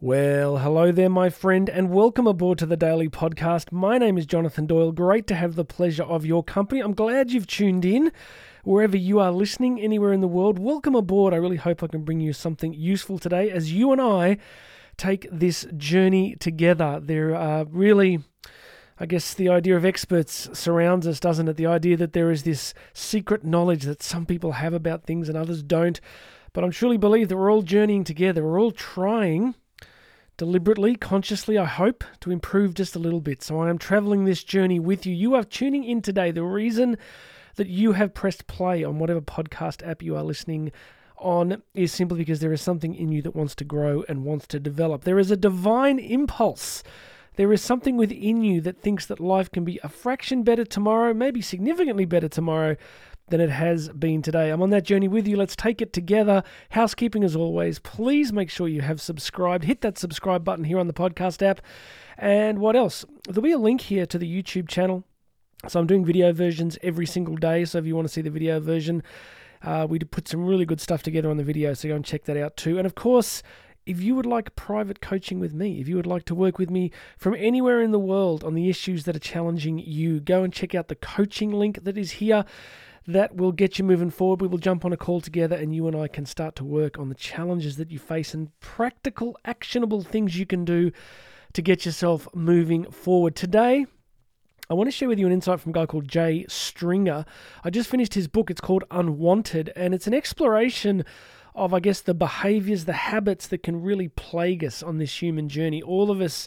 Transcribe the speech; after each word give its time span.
Well, 0.00 0.58
hello 0.58 0.92
there, 0.92 1.08
my 1.08 1.28
friend, 1.28 1.68
and 1.68 1.90
welcome 1.90 2.28
aboard 2.28 2.58
to 2.58 2.66
the 2.66 2.76
Daily 2.76 3.08
Podcast. 3.08 3.72
My 3.72 3.98
name 3.98 4.16
is 4.16 4.26
Jonathan 4.26 4.64
Doyle. 4.64 4.92
Great 4.92 5.26
to 5.26 5.34
have 5.34 5.56
the 5.56 5.64
pleasure 5.64 6.04
of 6.04 6.24
your 6.24 6.44
company. 6.44 6.80
I'm 6.80 6.94
glad 6.94 7.32
you've 7.32 7.48
tuned 7.48 7.84
in 7.84 8.12
wherever 8.62 8.96
you 8.96 9.18
are 9.18 9.32
listening, 9.32 9.80
anywhere 9.80 10.12
in 10.12 10.20
the 10.20 10.28
world. 10.28 10.60
Welcome 10.60 10.94
aboard. 10.94 11.34
I 11.34 11.38
really 11.38 11.56
hope 11.56 11.82
I 11.82 11.88
can 11.88 12.04
bring 12.04 12.20
you 12.20 12.32
something 12.32 12.72
useful 12.74 13.18
today 13.18 13.50
as 13.50 13.72
you 13.72 13.90
and 13.90 14.00
I 14.00 14.36
take 14.96 15.26
this 15.32 15.66
journey 15.76 16.36
together. 16.36 17.00
There 17.02 17.34
are 17.34 17.64
really. 17.64 18.20
I 19.00 19.06
guess 19.06 19.34
the 19.34 19.48
idea 19.48 19.76
of 19.76 19.84
experts 19.84 20.48
surrounds 20.56 21.08
us, 21.08 21.18
doesn't 21.18 21.48
it? 21.48 21.56
The 21.56 21.66
idea 21.66 21.96
that 21.96 22.12
there 22.12 22.30
is 22.30 22.44
this 22.44 22.72
secret 22.92 23.42
knowledge 23.42 23.82
that 23.82 24.04
some 24.04 24.26
people 24.26 24.52
have 24.52 24.74
about 24.74 25.06
things 25.06 25.28
and 25.28 25.36
others 25.36 25.64
don't. 25.64 26.00
But 26.52 26.62
I 26.62 26.68
truly 26.68 26.98
believe 26.98 27.28
that 27.30 27.36
we're 27.36 27.50
all 27.52 27.62
journeying 27.62 28.04
together. 28.04 28.44
We're 28.44 28.60
all 28.60 28.70
trying 28.70 29.56
deliberately, 30.38 30.94
consciously, 30.96 31.58
I 31.58 31.66
hope, 31.66 32.02
to 32.20 32.30
improve 32.30 32.72
just 32.72 32.96
a 32.96 32.98
little 32.98 33.20
bit. 33.20 33.42
So 33.42 33.60
I 33.60 33.68
am 33.68 33.76
traveling 33.76 34.24
this 34.24 34.42
journey 34.42 34.80
with 34.80 35.04
you. 35.04 35.14
You 35.14 35.34
are 35.34 35.44
tuning 35.44 35.84
in 35.84 36.00
today. 36.00 36.30
The 36.30 36.44
reason 36.44 36.96
that 37.56 37.66
you 37.66 37.92
have 37.92 38.14
pressed 38.14 38.46
play 38.46 38.82
on 38.82 38.98
whatever 38.98 39.20
podcast 39.20 39.86
app 39.86 40.02
you 40.02 40.16
are 40.16 40.22
listening 40.22 40.72
on 41.18 41.60
is 41.74 41.92
simply 41.92 42.18
because 42.18 42.38
there 42.38 42.52
is 42.52 42.62
something 42.62 42.94
in 42.94 43.10
you 43.10 43.20
that 43.22 43.34
wants 43.34 43.56
to 43.56 43.64
grow 43.64 44.04
and 44.08 44.24
wants 44.24 44.46
to 44.46 44.60
develop. 44.60 45.02
There 45.02 45.18
is 45.18 45.32
a 45.32 45.36
divine 45.36 45.98
impulse. 45.98 46.84
There 47.34 47.52
is 47.52 47.60
something 47.60 47.96
within 47.96 48.42
you 48.42 48.60
that 48.60 48.80
thinks 48.80 49.06
that 49.06 49.20
life 49.20 49.50
can 49.50 49.64
be 49.64 49.80
a 49.82 49.88
fraction 49.88 50.44
better 50.44 50.64
tomorrow, 50.64 51.12
maybe 51.12 51.42
significantly 51.42 52.04
better 52.04 52.28
tomorrow, 52.28 52.76
than 53.30 53.40
it 53.40 53.50
has 53.50 53.88
been 53.90 54.22
today. 54.22 54.50
I'm 54.50 54.62
on 54.62 54.70
that 54.70 54.84
journey 54.84 55.08
with 55.08 55.26
you. 55.26 55.36
Let's 55.36 55.56
take 55.56 55.80
it 55.82 55.92
together. 55.92 56.42
Housekeeping 56.70 57.24
as 57.24 57.36
always. 57.36 57.78
Please 57.78 58.32
make 58.32 58.50
sure 58.50 58.68
you 58.68 58.82
have 58.82 59.00
subscribed. 59.00 59.64
Hit 59.64 59.80
that 59.82 59.98
subscribe 59.98 60.44
button 60.44 60.64
here 60.64 60.78
on 60.78 60.86
the 60.86 60.92
podcast 60.92 61.42
app. 61.42 61.60
And 62.16 62.58
what 62.58 62.76
else? 62.76 63.04
There'll 63.28 63.42
be 63.42 63.52
a 63.52 63.58
link 63.58 63.82
here 63.82 64.06
to 64.06 64.18
the 64.18 64.42
YouTube 64.42 64.68
channel. 64.68 65.04
So 65.66 65.80
I'm 65.80 65.86
doing 65.86 66.04
video 66.04 66.32
versions 66.32 66.78
every 66.82 67.06
single 67.06 67.36
day. 67.36 67.64
So 67.64 67.78
if 67.78 67.86
you 67.86 67.94
want 67.96 68.06
to 68.06 68.12
see 68.12 68.22
the 68.22 68.30
video 68.30 68.60
version, 68.60 69.02
uh, 69.62 69.86
we 69.88 69.98
put 69.98 70.28
some 70.28 70.44
really 70.44 70.64
good 70.64 70.80
stuff 70.80 71.02
together 71.02 71.30
on 71.30 71.36
the 71.36 71.44
video. 71.44 71.74
So 71.74 71.88
go 71.88 71.96
and 71.96 72.04
check 72.04 72.24
that 72.24 72.36
out 72.36 72.56
too. 72.56 72.78
And 72.78 72.86
of 72.86 72.94
course, 72.94 73.42
if 73.88 74.02
you 74.02 74.14
would 74.14 74.26
like 74.26 74.54
private 74.54 75.00
coaching 75.00 75.40
with 75.40 75.54
me, 75.54 75.80
if 75.80 75.88
you 75.88 75.96
would 75.96 76.06
like 76.06 76.26
to 76.26 76.34
work 76.34 76.58
with 76.58 76.70
me 76.70 76.92
from 77.16 77.34
anywhere 77.34 77.80
in 77.80 77.90
the 77.90 77.98
world 77.98 78.44
on 78.44 78.54
the 78.54 78.68
issues 78.68 79.04
that 79.04 79.16
are 79.16 79.20
challenging 79.20 79.78
you, 79.78 80.20
go 80.20 80.42
and 80.42 80.52
check 80.52 80.74
out 80.74 80.88
the 80.88 80.94
coaching 80.94 81.50
link 81.50 81.84
that 81.84 81.96
is 81.96 82.12
here 82.12 82.44
that 83.08 83.34
will 83.34 83.52
get 83.52 83.78
you 83.78 83.84
moving 83.84 84.10
forward. 84.10 84.42
We 84.42 84.48
will 84.48 84.58
jump 84.58 84.84
on 84.84 84.92
a 84.92 84.96
call 84.96 85.22
together 85.22 85.56
and 85.56 85.74
you 85.74 85.88
and 85.88 85.96
I 85.96 86.08
can 86.08 86.26
start 86.26 86.54
to 86.56 86.64
work 86.64 86.98
on 86.98 87.08
the 87.08 87.14
challenges 87.14 87.78
that 87.78 87.90
you 87.90 87.98
face 87.98 88.34
and 88.34 88.50
practical, 88.60 89.34
actionable 89.46 90.02
things 90.02 90.38
you 90.38 90.44
can 90.44 90.66
do 90.66 90.92
to 91.54 91.62
get 91.62 91.86
yourself 91.86 92.28
moving 92.34 92.90
forward. 92.90 93.34
Today, 93.34 93.86
I 94.68 94.74
want 94.74 94.88
to 94.88 94.92
share 94.92 95.08
with 95.08 95.18
you 95.18 95.26
an 95.26 95.32
insight 95.32 95.58
from 95.58 95.70
a 95.70 95.72
guy 95.72 95.86
called 95.86 96.06
Jay 96.06 96.44
Stringer. 96.48 97.24
I 97.64 97.70
just 97.70 97.88
finished 97.88 98.12
his 98.12 98.28
book. 98.28 98.50
It's 98.50 98.60
called 98.60 98.84
Unwanted, 98.90 99.72
and 99.74 99.94
it's 99.94 100.06
an 100.06 100.12
exploration 100.12 101.06
of, 101.54 101.72
I 101.72 101.80
guess, 101.80 102.02
the 102.02 102.12
behaviors, 102.12 102.84
the 102.84 102.92
habits 102.92 103.46
that 103.48 103.62
can 103.62 103.80
really 103.80 104.08
plague 104.08 104.62
us 104.62 104.82
on 104.82 104.98
this 104.98 105.22
human 105.22 105.48
journey. 105.48 105.80
All 105.80 106.10
of 106.10 106.20
us 106.20 106.46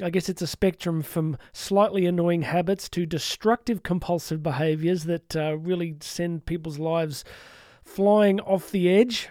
I 0.00 0.10
guess 0.10 0.28
it's 0.28 0.42
a 0.42 0.46
spectrum 0.46 1.02
from 1.02 1.36
slightly 1.52 2.06
annoying 2.06 2.42
habits 2.42 2.88
to 2.90 3.06
destructive 3.06 3.82
compulsive 3.82 4.42
behaviors 4.42 5.04
that 5.04 5.34
uh, 5.34 5.56
really 5.58 5.96
send 6.00 6.46
people's 6.46 6.78
lives 6.78 7.24
flying 7.82 8.40
off 8.40 8.70
the 8.70 8.88
edge. 8.88 9.30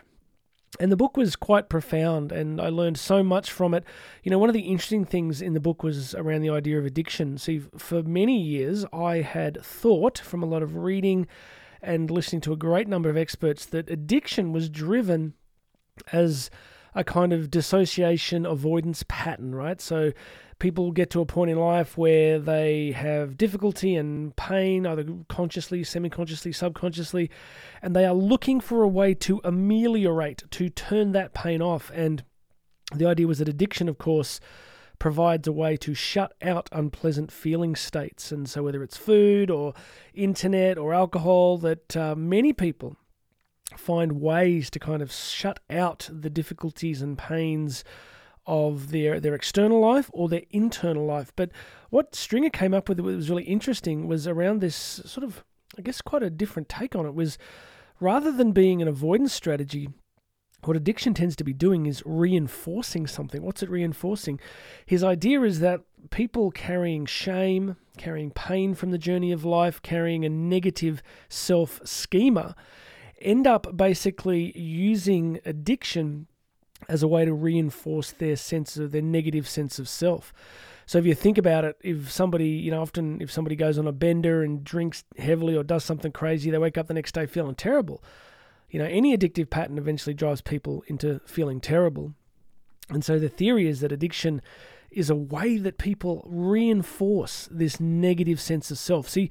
And 0.80 0.92
the 0.92 0.98
book 0.98 1.18
was 1.18 1.36
quite 1.36 1.68
profound, 1.68 2.32
and 2.32 2.62
I 2.62 2.70
learned 2.70 2.98
so 2.98 3.24
much 3.24 3.52
from 3.52 3.74
it. 3.74 3.84
You 4.24 4.32
know, 4.32 4.38
one 4.38 4.50
of 4.50 4.54
the 4.54 4.62
interesting 4.62 5.04
things 5.04 5.42
in 5.42 5.54
the 5.54 5.60
book 5.60 5.82
was 5.82 6.14
around 6.14 6.42
the 6.42 6.52
idea 6.52 6.78
of 6.78 6.86
addiction. 6.86 7.38
See, 7.38 7.60
for 7.78 8.04
many 8.04 8.40
years, 8.40 8.86
I 8.94 9.18
had 9.18 9.64
thought 9.64 10.20
from 10.20 10.44
a 10.44 10.46
lot 10.46 10.62
of 10.62 10.76
reading 10.76 11.26
and 11.82 12.12
listening 12.12 12.42
to 12.42 12.54
a 12.54 12.58
great 12.58 12.88
number 12.88 13.10
of 13.10 13.18
experts 13.18 13.66
that 13.68 13.90
addiction 13.90 14.52
was 14.52 14.70
driven 14.70 15.34
as 16.12 16.52
a 16.94 17.04
kind 17.04 17.34
of 17.34 17.50
dissociation 17.50 18.46
avoidance 18.46 19.04
pattern, 19.08 19.56
right? 19.56 19.80
So 19.82 20.12
people 20.60 20.92
get 20.92 21.10
to 21.12 21.22
a 21.22 21.26
point 21.26 21.50
in 21.50 21.58
life 21.58 21.98
where 21.98 22.38
they 22.38 22.92
have 22.92 23.38
difficulty 23.38 23.96
and 23.96 24.36
pain, 24.36 24.86
either 24.86 25.06
consciously, 25.30 25.84
semi 25.84 26.10
consciously, 26.10 26.52
subconsciously, 26.52 27.32
and 27.82 27.96
they 27.96 28.06
are 28.06 28.14
looking 28.14 28.60
for 28.60 28.84
a 28.84 28.88
way 28.88 29.14
to 29.14 29.42
ameliorate, 29.44 30.44
to 30.52 30.70
turn 30.70 31.14
that 31.14 31.34
pain 31.34 31.62
off. 31.62 31.90
And 31.94 32.24
the 32.94 33.06
idea 33.06 33.28
was 33.28 33.40
that 33.40 33.48
addiction, 33.48 33.88
of 33.88 33.98
course, 33.98 34.40
provides 35.00 35.48
a 35.48 35.54
way 35.54 35.78
to 35.78 35.94
shut 35.94 36.34
out 36.42 36.70
unpleasant 36.74 37.32
feeling 37.32 37.76
states. 37.76 38.32
And 38.32 38.50
so, 38.50 38.64
whether 38.64 38.84
it's 38.84 38.98
food 38.98 39.50
or 39.50 39.74
internet 40.14 40.78
or 40.78 40.94
alcohol, 40.94 41.58
that 41.60 41.96
uh, 41.96 42.16
many 42.16 42.52
people 42.52 42.98
find 43.78 44.20
ways 44.20 44.70
to 44.72 44.80
kind 44.80 45.02
of 45.02 45.12
shut 45.12 45.60
out 45.70 46.10
the 46.12 46.30
difficulties 46.30 47.02
and 47.02 47.18
pains 47.18 47.84
of 48.50 48.90
their 48.90 49.20
their 49.20 49.36
external 49.36 49.80
life 49.80 50.10
or 50.12 50.28
their 50.28 50.42
internal 50.50 51.06
life. 51.06 51.32
But 51.36 51.52
what 51.92 52.16
Stringer 52.16 52.50
came 52.50 52.74
up 52.74 52.90
with 52.90 52.98
that 52.98 53.04
was 53.04 53.30
really 53.30 53.44
interesting 53.44 54.08
was 54.08 54.28
around 54.28 54.60
this 54.60 54.76
sort 54.76 55.24
of 55.24 55.46
I 55.78 55.84
guess 55.84 56.02
quite 56.02 56.24
a 56.24 56.32
different 56.32 56.68
take 56.68 56.96
on 56.96 57.06
it 57.06 57.14
was 57.14 57.38
rather 58.00 58.32
than 58.32 58.52
being 58.52 58.82
an 58.82 58.88
avoidance 58.88 59.34
strategy, 59.34 59.90
what 60.64 60.76
addiction 60.76 61.14
tends 61.14 61.36
to 61.36 61.44
be 61.44 61.54
doing 61.54 61.86
is 61.86 62.02
reinforcing 62.06 63.06
something. 63.06 63.44
What's 63.44 63.62
it 63.62 63.70
reinforcing? 63.70 64.40
His 64.84 65.04
idea 65.04 65.42
is 65.44 65.60
that 65.60 65.82
people 66.10 66.50
carrying 66.50 67.06
shame, 67.06 67.78
carrying 67.98 68.32
pain 68.32 68.74
from 68.74 68.90
the 68.90 68.98
journey 68.98 69.32
of 69.32 69.46
life, 69.46 69.80
carrying 69.84 70.26
a 70.26 70.30
negative 70.30 71.04
self 71.30 71.80
schema, 71.86 72.56
end 73.22 73.46
up 73.46 73.78
basically 73.78 74.58
using 74.58 75.40
addiction 75.46 76.26
as 76.88 77.04
a 77.04 77.08
way 77.08 77.26
to 77.26 77.34
reinforce 77.34 78.12
their 78.12 78.36
sense 78.36 78.78
of 78.78 78.92
their 78.92 79.02
negative 79.02 79.48
sense 79.48 79.80
of 79.80 79.90
self. 79.90 80.34
So 80.86 80.98
if 80.98 81.06
you 81.06 81.14
think 81.14 81.38
about 81.38 81.66
it, 81.66 81.78
if 81.82 82.12
somebody, 82.12 82.50
you 82.50 82.72
know, 82.72 82.82
often 82.82 83.22
if 83.22 83.32
somebody 83.32 83.56
goes 83.56 83.78
on 83.78 83.86
a 83.86 83.92
bender 83.92 84.42
and 84.42 84.64
drinks 84.64 85.04
heavily 85.18 85.56
or 85.56 85.64
does 85.64 85.84
something 85.84 86.12
crazy, 86.12 86.50
they 86.50 86.58
wake 86.58 86.78
up 86.78 86.88
the 86.88 86.96
next 86.96 87.12
day 87.12 87.28
feeling 87.28 87.54
terrible. 87.54 88.04
You 88.72 88.80
know, 88.80 88.86
any 88.86 89.16
addictive 89.16 89.50
pattern 89.50 89.78
eventually 89.78 90.14
drives 90.14 90.42
people 90.42 90.84
into 90.88 91.20
feeling 91.26 91.60
terrible. 91.60 92.14
And 92.90 93.06
so 93.06 93.20
the 93.20 93.30
theory 93.30 93.68
is 93.68 93.82
that 93.82 93.92
addiction 93.92 94.42
is 94.90 95.10
a 95.10 95.16
way 95.16 95.58
that 95.58 95.78
people 95.78 96.26
reinforce 96.28 97.48
this 97.52 97.80
negative 97.80 98.42
sense 98.42 98.72
of 98.72 98.80
self. 98.80 99.08
See, 99.08 99.30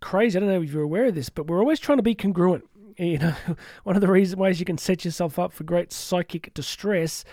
crazy, 0.00 0.38
I 0.38 0.40
don't 0.40 0.48
know 0.48 0.62
if 0.62 0.72
you're 0.72 0.82
aware 0.82 1.06
of 1.06 1.14
this, 1.14 1.28
but 1.28 1.46
we're 1.46 1.58
always 1.58 1.80
trying 1.80 1.98
to 1.98 2.02
be 2.02 2.14
congruent 2.14 2.64
you 2.96 3.18
know, 3.18 3.34
one 3.84 3.96
of 3.96 4.02
the 4.02 4.08
reasons 4.08 4.38
ways 4.38 4.60
you 4.60 4.66
can 4.66 4.78
set 4.78 5.04
yourself 5.04 5.38
up 5.38 5.52
for 5.52 5.64
great 5.64 5.92
psychic 5.92 6.52
distress 6.54 7.24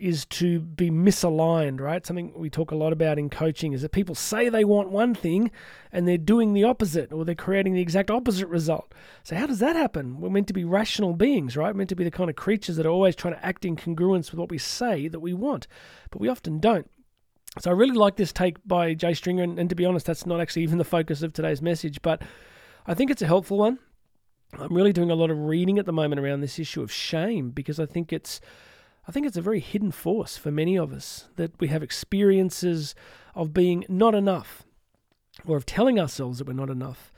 is 0.00 0.24
to 0.24 0.60
be 0.60 0.90
misaligned, 0.90 1.78
right? 1.78 2.06
Something 2.06 2.32
we 2.34 2.48
talk 2.48 2.70
a 2.70 2.76
lot 2.76 2.92
about 2.92 3.18
in 3.18 3.28
coaching 3.28 3.74
is 3.74 3.82
that 3.82 3.92
people 3.92 4.14
say 4.14 4.48
they 4.48 4.64
want 4.64 4.90
one 4.90 5.14
thing 5.14 5.50
and 5.92 6.08
they're 6.08 6.16
doing 6.16 6.54
the 6.54 6.64
opposite 6.64 7.12
or 7.12 7.24
they're 7.24 7.34
creating 7.34 7.74
the 7.74 7.82
exact 7.82 8.10
opposite 8.10 8.48
result. 8.48 8.94
So, 9.22 9.36
how 9.36 9.46
does 9.46 9.58
that 9.58 9.76
happen? 9.76 10.18
We're 10.20 10.30
meant 10.30 10.46
to 10.48 10.54
be 10.54 10.64
rational 10.64 11.12
beings, 11.12 11.56
right? 11.56 11.76
Meant 11.76 11.90
to 11.90 11.94
be 11.94 12.04
the 12.04 12.10
kind 12.10 12.30
of 12.30 12.36
creatures 12.36 12.76
that 12.76 12.86
are 12.86 12.90
always 12.90 13.14
trying 13.14 13.34
to 13.34 13.44
act 13.44 13.66
in 13.66 13.76
congruence 13.76 14.30
with 14.30 14.40
what 14.40 14.50
we 14.50 14.58
say 14.58 15.06
that 15.06 15.20
we 15.20 15.34
want, 15.34 15.66
but 16.10 16.20
we 16.20 16.28
often 16.28 16.58
don't. 16.58 16.90
So, 17.60 17.70
I 17.70 17.74
really 17.74 17.96
like 17.96 18.16
this 18.16 18.32
take 18.32 18.56
by 18.66 18.94
Jay 18.94 19.12
Stringer, 19.12 19.42
and, 19.42 19.58
and 19.58 19.68
to 19.68 19.76
be 19.76 19.84
honest, 19.84 20.06
that's 20.06 20.24
not 20.24 20.40
actually 20.40 20.62
even 20.62 20.78
the 20.78 20.84
focus 20.84 21.22
of 21.22 21.34
today's 21.34 21.60
message, 21.60 22.00
but 22.00 22.22
I 22.86 22.94
think 22.94 23.10
it's 23.10 23.22
a 23.22 23.26
helpful 23.26 23.58
one. 23.58 23.78
I'm 24.58 24.74
really 24.74 24.92
doing 24.92 25.10
a 25.10 25.14
lot 25.14 25.30
of 25.30 25.38
reading 25.38 25.78
at 25.78 25.86
the 25.86 25.92
moment 25.92 26.20
around 26.20 26.40
this 26.40 26.58
issue 26.58 26.82
of 26.82 26.90
shame 26.90 27.50
because 27.50 27.78
I 27.78 27.86
think 27.86 28.12
it's 28.12 28.40
I 29.08 29.12
think 29.12 29.26
it's 29.26 29.36
a 29.36 29.42
very 29.42 29.60
hidden 29.60 29.90
force 29.90 30.36
for 30.36 30.50
many 30.50 30.76
of 30.76 30.92
us 30.92 31.28
that 31.36 31.58
we 31.60 31.68
have 31.68 31.82
experiences 31.82 32.94
of 33.34 33.52
being 33.52 33.84
not 33.88 34.14
enough 34.14 34.64
or 35.46 35.56
of 35.56 35.66
telling 35.66 35.98
ourselves 35.98 36.38
that 36.38 36.46
we're 36.46 36.52
not 36.52 36.70
enough 36.70 37.12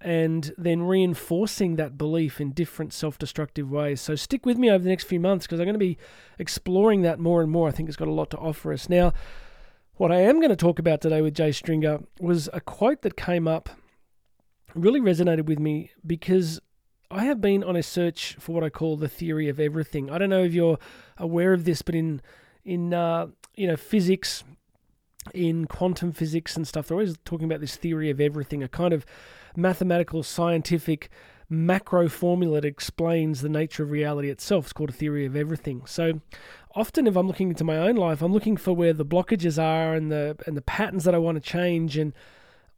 and 0.00 0.52
then 0.56 0.82
reinforcing 0.82 1.76
that 1.76 1.98
belief 1.98 2.40
in 2.40 2.52
different 2.52 2.92
self-destructive 2.92 3.70
ways. 3.70 4.00
So 4.00 4.14
stick 4.16 4.46
with 4.46 4.56
me 4.56 4.70
over 4.70 4.82
the 4.82 4.88
next 4.88 5.04
few 5.04 5.20
months 5.20 5.46
because 5.46 5.60
I'm 5.60 5.66
going 5.66 5.74
to 5.74 5.78
be 5.78 5.98
exploring 6.38 7.02
that 7.02 7.20
more 7.20 7.42
and 7.42 7.50
more. 7.50 7.68
I 7.68 7.72
think 7.72 7.88
it's 7.88 7.96
got 7.96 8.08
a 8.08 8.12
lot 8.12 8.30
to 8.30 8.38
offer 8.38 8.72
us. 8.72 8.88
Now, 8.88 9.12
what 9.96 10.10
I 10.10 10.20
am 10.20 10.36
going 10.36 10.50
to 10.50 10.56
talk 10.56 10.78
about 10.78 11.02
today 11.02 11.20
with 11.20 11.34
Jay 11.34 11.52
Stringer 11.52 12.00
was 12.18 12.48
a 12.54 12.60
quote 12.60 13.02
that 13.02 13.16
came 13.16 13.46
up 13.46 13.68
really 14.74 15.00
resonated 15.00 15.44
with 15.44 15.58
me 15.58 15.90
because 16.06 16.60
I 17.10 17.24
have 17.24 17.40
been 17.40 17.64
on 17.64 17.74
a 17.74 17.82
search 17.82 18.36
for 18.38 18.52
what 18.52 18.62
I 18.62 18.70
call 18.70 18.96
the 18.96 19.08
theory 19.08 19.48
of 19.48 19.58
everything. 19.58 20.10
I 20.10 20.18
don't 20.18 20.30
know 20.30 20.44
if 20.44 20.54
you're 20.54 20.78
aware 21.18 21.52
of 21.52 21.64
this, 21.64 21.82
but 21.82 21.94
in 21.94 22.20
in 22.64 22.94
uh, 22.94 23.28
you 23.56 23.66
know 23.66 23.76
physics, 23.76 24.44
in 25.34 25.66
quantum 25.66 26.12
physics 26.12 26.56
and 26.56 26.68
stuff, 26.68 26.86
they're 26.86 26.96
always 26.96 27.16
talking 27.24 27.46
about 27.46 27.60
this 27.60 27.76
theory 27.76 28.10
of 28.10 28.20
everything, 28.20 28.62
a 28.62 28.68
kind 28.68 28.94
of 28.94 29.04
mathematical, 29.56 30.22
scientific 30.22 31.10
macro 31.48 32.08
formula 32.08 32.60
that 32.60 32.68
explains 32.68 33.40
the 33.40 33.48
nature 33.48 33.82
of 33.82 33.90
reality 33.90 34.30
itself. 34.30 34.66
It's 34.66 34.72
called 34.72 34.90
a 34.90 34.92
theory 34.92 35.26
of 35.26 35.34
everything. 35.34 35.82
So 35.86 36.20
often 36.76 37.08
if 37.08 37.16
I'm 37.16 37.26
looking 37.26 37.48
into 37.48 37.64
my 37.64 37.76
own 37.76 37.96
life, 37.96 38.22
I'm 38.22 38.32
looking 38.32 38.56
for 38.56 38.72
where 38.72 38.92
the 38.92 39.04
blockages 39.04 39.60
are 39.60 39.94
and 39.94 40.12
the 40.12 40.36
and 40.46 40.56
the 40.56 40.62
patterns 40.62 41.02
that 41.04 41.14
I 41.14 41.18
want 41.18 41.42
to 41.42 41.50
change 41.50 41.96
and 41.96 42.12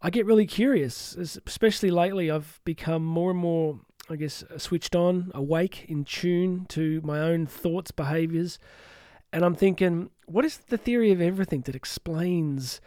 I 0.04 0.10
get 0.10 0.26
really 0.26 0.46
curious, 0.46 1.14
especially 1.14 1.92
lately 1.92 2.28
I've 2.28 2.60
become 2.64 3.04
more 3.04 3.30
and 3.30 3.38
more 3.38 3.78
I 4.10 4.16
guess 4.16 4.44
switched 4.56 4.96
on, 4.96 5.30
awake, 5.34 5.86
in 5.88 6.04
tune 6.04 6.66
to 6.70 7.00
my 7.02 7.20
own 7.20 7.46
thoughts, 7.46 7.90
behaviors, 7.90 8.58
and 9.32 9.44
I'm 9.44 9.54
thinking, 9.54 10.10
what 10.26 10.44
is 10.44 10.58
the 10.58 10.76
theory 10.76 11.10
of 11.12 11.20
everything 11.20 11.62
that 11.62 11.74
explains 11.74 12.80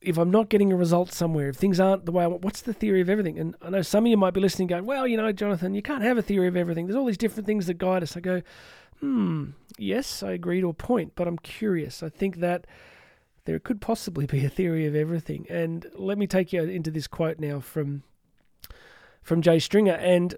if 0.00 0.16
I'm 0.16 0.30
not 0.30 0.48
getting 0.48 0.72
a 0.72 0.76
result 0.76 1.12
somewhere, 1.12 1.50
if 1.50 1.56
things 1.56 1.78
aren't 1.78 2.06
the 2.06 2.12
way 2.12 2.24
I 2.24 2.26
want, 2.26 2.42
what's 2.42 2.62
the 2.62 2.72
theory 2.72 3.00
of 3.00 3.10
everything? 3.10 3.38
And 3.38 3.54
I 3.60 3.68
know 3.68 3.82
some 3.82 4.06
of 4.06 4.10
you 4.10 4.16
might 4.16 4.32
be 4.32 4.40
listening 4.40 4.68
going, 4.68 4.86
well, 4.86 5.06
you 5.06 5.16
know, 5.16 5.30
Jonathan, 5.32 5.74
you 5.74 5.82
can't 5.82 6.02
have 6.02 6.16
a 6.16 6.22
theory 6.22 6.48
of 6.48 6.56
everything. 6.56 6.86
There's 6.86 6.96
all 6.96 7.04
these 7.04 7.18
different 7.18 7.46
things 7.46 7.66
that 7.66 7.74
guide 7.74 8.02
us. 8.02 8.16
I 8.16 8.20
go, 8.20 8.40
hmm, 9.00 9.50
yes, 9.76 10.22
I 10.22 10.32
agree 10.32 10.60
to 10.62 10.68
a 10.68 10.74
point, 10.74 11.12
but 11.16 11.28
I'm 11.28 11.38
curious. 11.38 12.02
I 12.02 12.08
think 12.08 12.36
that 12.36 12.66
there 13.44 13.58
could 13.58 13.80
possibly 13.80 14.26
be 14.26 14.44
a 14.44 14.48
theory 14.48 14.86
of 14.86 14.94
everything. 14.94 15.46
And 15.50 15.86
let 15.94 16.16
me 16.16 16.26
take 16.26 16.52
you 16.52 16.62
into 16.62 16.90
this 16.90 17.06
quote 17.06 17.38
now 17.38 17.60
from 17.60 18.02
from 19.22 19.42
Jay 19.42 19.58
Stringer. 19.58 19.94
And 19.94 20.34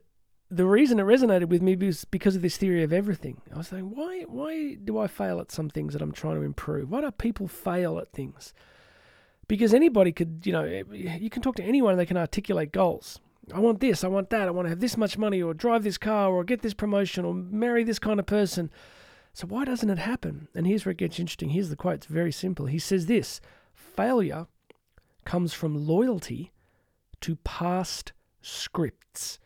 the 0.54 0.66
reason 0.66 1.00
it 1.00 1.04
resonated 1.04 1.48
with 1.48 1.62
me 1.62 1.74
was 1.76 2.04
because 2.04 2.36
of 2.36 2.42
this 2.42 2.56
theory 2.56 2.82
of 2.82 2.92
everything. 2.92 3.40
I 3.52 3.58
was 3.58 3.68
saying, 3.68 3.90
why 3.94 4.22
why 4.28 4.74
do 4.74 4.98
I 4.98 5.06
fail 5.06 5.40
at 5.40 5.50
some 5.50 5.70
things 5.70 5.92
that 5.92 6.02
I'm 6.02 6.12
trying 6.12 6.36
to 6.36 6.42
improve? 6.42 6.90
Why 6.90 7.00
do 7.00 7.10
people 7.10 7.48
fail 7.48 7.98
at 7.98 8.12
things? 8.12 8.52
because 9.52 9.74
anybody 9.74 10.12
could, 10.12 10.40
you 10.44 10.52
know, 10.52 10.64
you 10.64 11.28
can 11.28 11.42
talk 11.42 11.56
to 11.56 11.62
anyone 11.62 11.92
and 11.92 12.00
they 12.00 12.06
can 12.06 12.16
articulate 12.16 12.72
goals. 12.72 13.20
I 13.52 13.58
want 13.58 13.80
this, 13.80 14.02
I 14.02 14.08
want 14.08 14.30
that, 14.30 14.48
I 14.48 14.50
want 14.50 14.64
to 14.64 14.70
have 14.70 14.80
this 14.80 14.96
much 14.96 15.18
money, 15.18 15.42
or 15.42 15.52
drive 15.52 15.82
this 15.82 15.98
car, 15.98 16.30
or 16.30 16.42
get 16.42 16.62
this 16.62 16.72
promotion, 16.72 17.26
or 17.26 17.34
marry 17.34 17.84
this 17.84 17.98
kind 17.98 18.18
of 18.18 18.24
person. 18.24 18.70
So 19.34 19.46
why 19.46 19.66
doesn't 19.66 19.90
it 19.90 19.98
happen? 19.98 20.48
And 20.54 20.66
here's 20.66 20.86
where 20.86 20.92
it 20.92 20.96
gets 20.96 21.18
interesting. 21.18 21.50
Here's 21.50 21.68
the 21.68 21.76
quote. 21.76 21.96
It's 21.96 22.06
very 22.06 22.32
simple. 22.32 22.64
He 22.64 22.78
says 22.78 23.04
this 23.04 23.42
failure 23.74 24.46
comes 25.26 25.52
from 25.52 25.86
loyalty 25.86 26.52
to 27.20 27.36
past 27.36 28.12
scripts. 28.40 29.38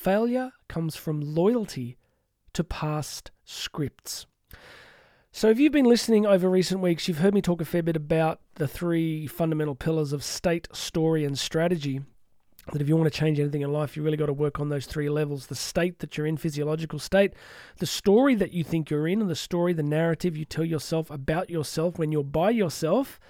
Failure 0.00 0.52
comes 0.66 0.96
from 0.96 1.20
loyalty 1.20 1.98
to 2.54 2.64
past 2.64 3.32
scripts. 3.44 4.24
So, 5.30 5.50
if 5.50 5.58
you've 5.58 5.74
been 5.74 5.84
listening 5.84 6.24
over 6.24 6.48
recent 6.48 6.80
weeks, 6.80 7.06
you've 7.06 7.18
heard 7.18 7.34
me 7.34 7.42
talk 7.42 7.60
a 7.60 7.66
fair 7.66 7.82
bit 7.82 7.96
about 7.96 8.40
the 8.54 8.66
three 8.66 9.26
fundamental 9.26 9.74
pillars 9.74 10.14
of 10.14 10.24
state, 10.24 10.68
story, 10.72 11.22
and 11.26 11.38
strategy. 11.38 12.00
That 12.72 12.80
if 12.80 12.88
you 12.88 12.96
want 12.96 13.12
to 13.12 13.18
change 13.18 13.38
anything 13.38 13.60
in 13.60 13.74
life, 13.74 13.94
you 13.94 14.02
really 14.02 14.16
got 14.16 14.26
to 14.26 14.32
work 14.32 14.58
on 14.58 14.70
those 14.70 14.86
three 14.86 15.10
levels 15.10 15.48
the 15.48 15.54
state 15.54 15.98
that 15.98 16.16
you're 16.16 16.26
in, 16.26 16.38
physiological 16.38 16.98
state, 16.98 17.34
the 17.76 17.84
story 17.84 18.34
that 18.36 18.54
you 18.54 18.64
think 18.64 18.88
you're 18.88 19.06
in, 19.06 19.20
and 19.20 19.28
the 19.28 19.36
story, 19.36 19.74
the 19.74 19.82
narrative 19.82 20.34
you 20.34 20.46
tell 20.46 20.64
yourself 20.64 21.10
about 21.10 21.50
yourself 21.50 21.98
when 21.98 22.10
you're 22.10 22.24
by 22.24 22.48
yourself, 22.48 23.20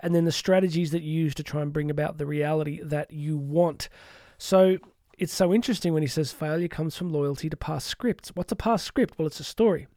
and 0.00 0.16
then 0.16 0.24
the 0.24 0.32
strategies 0.32 0.90
that 0.90 1.02
you 1.02 1.12
use 1.12 1.34
to 1.36 1.44
try 1.44 1.62
and 1.62 1.72
bring 1.72 1.92
about 1.92 2.18
the 2.18 2.26
reality 2.26 2.80
that 2.82 3.12
you 3.12 3.36
want. 3.36 3.88
So, 4.36 4.78
it's 5.18 5.34
so 5.34 5.52
interesting 5.52 5.92
when 5.92 6.02
he 6.02 6.08
says 6.08 6.32
failure 6.32 6.68
comes 6.68 6.96
from 6.96 7.10
loyalty 7.10 7.50
to 7.50 7.56
past 7.56 7.86
scripts. 7.86 8.30
What's 8.34 8.52
a 8.52 8.56
past 8.56 8.84
script? 8.84 9.18
Well, 9.18 9.26
it's 9.26 9.40
a 9.40 9.44
story. 9.44 9.88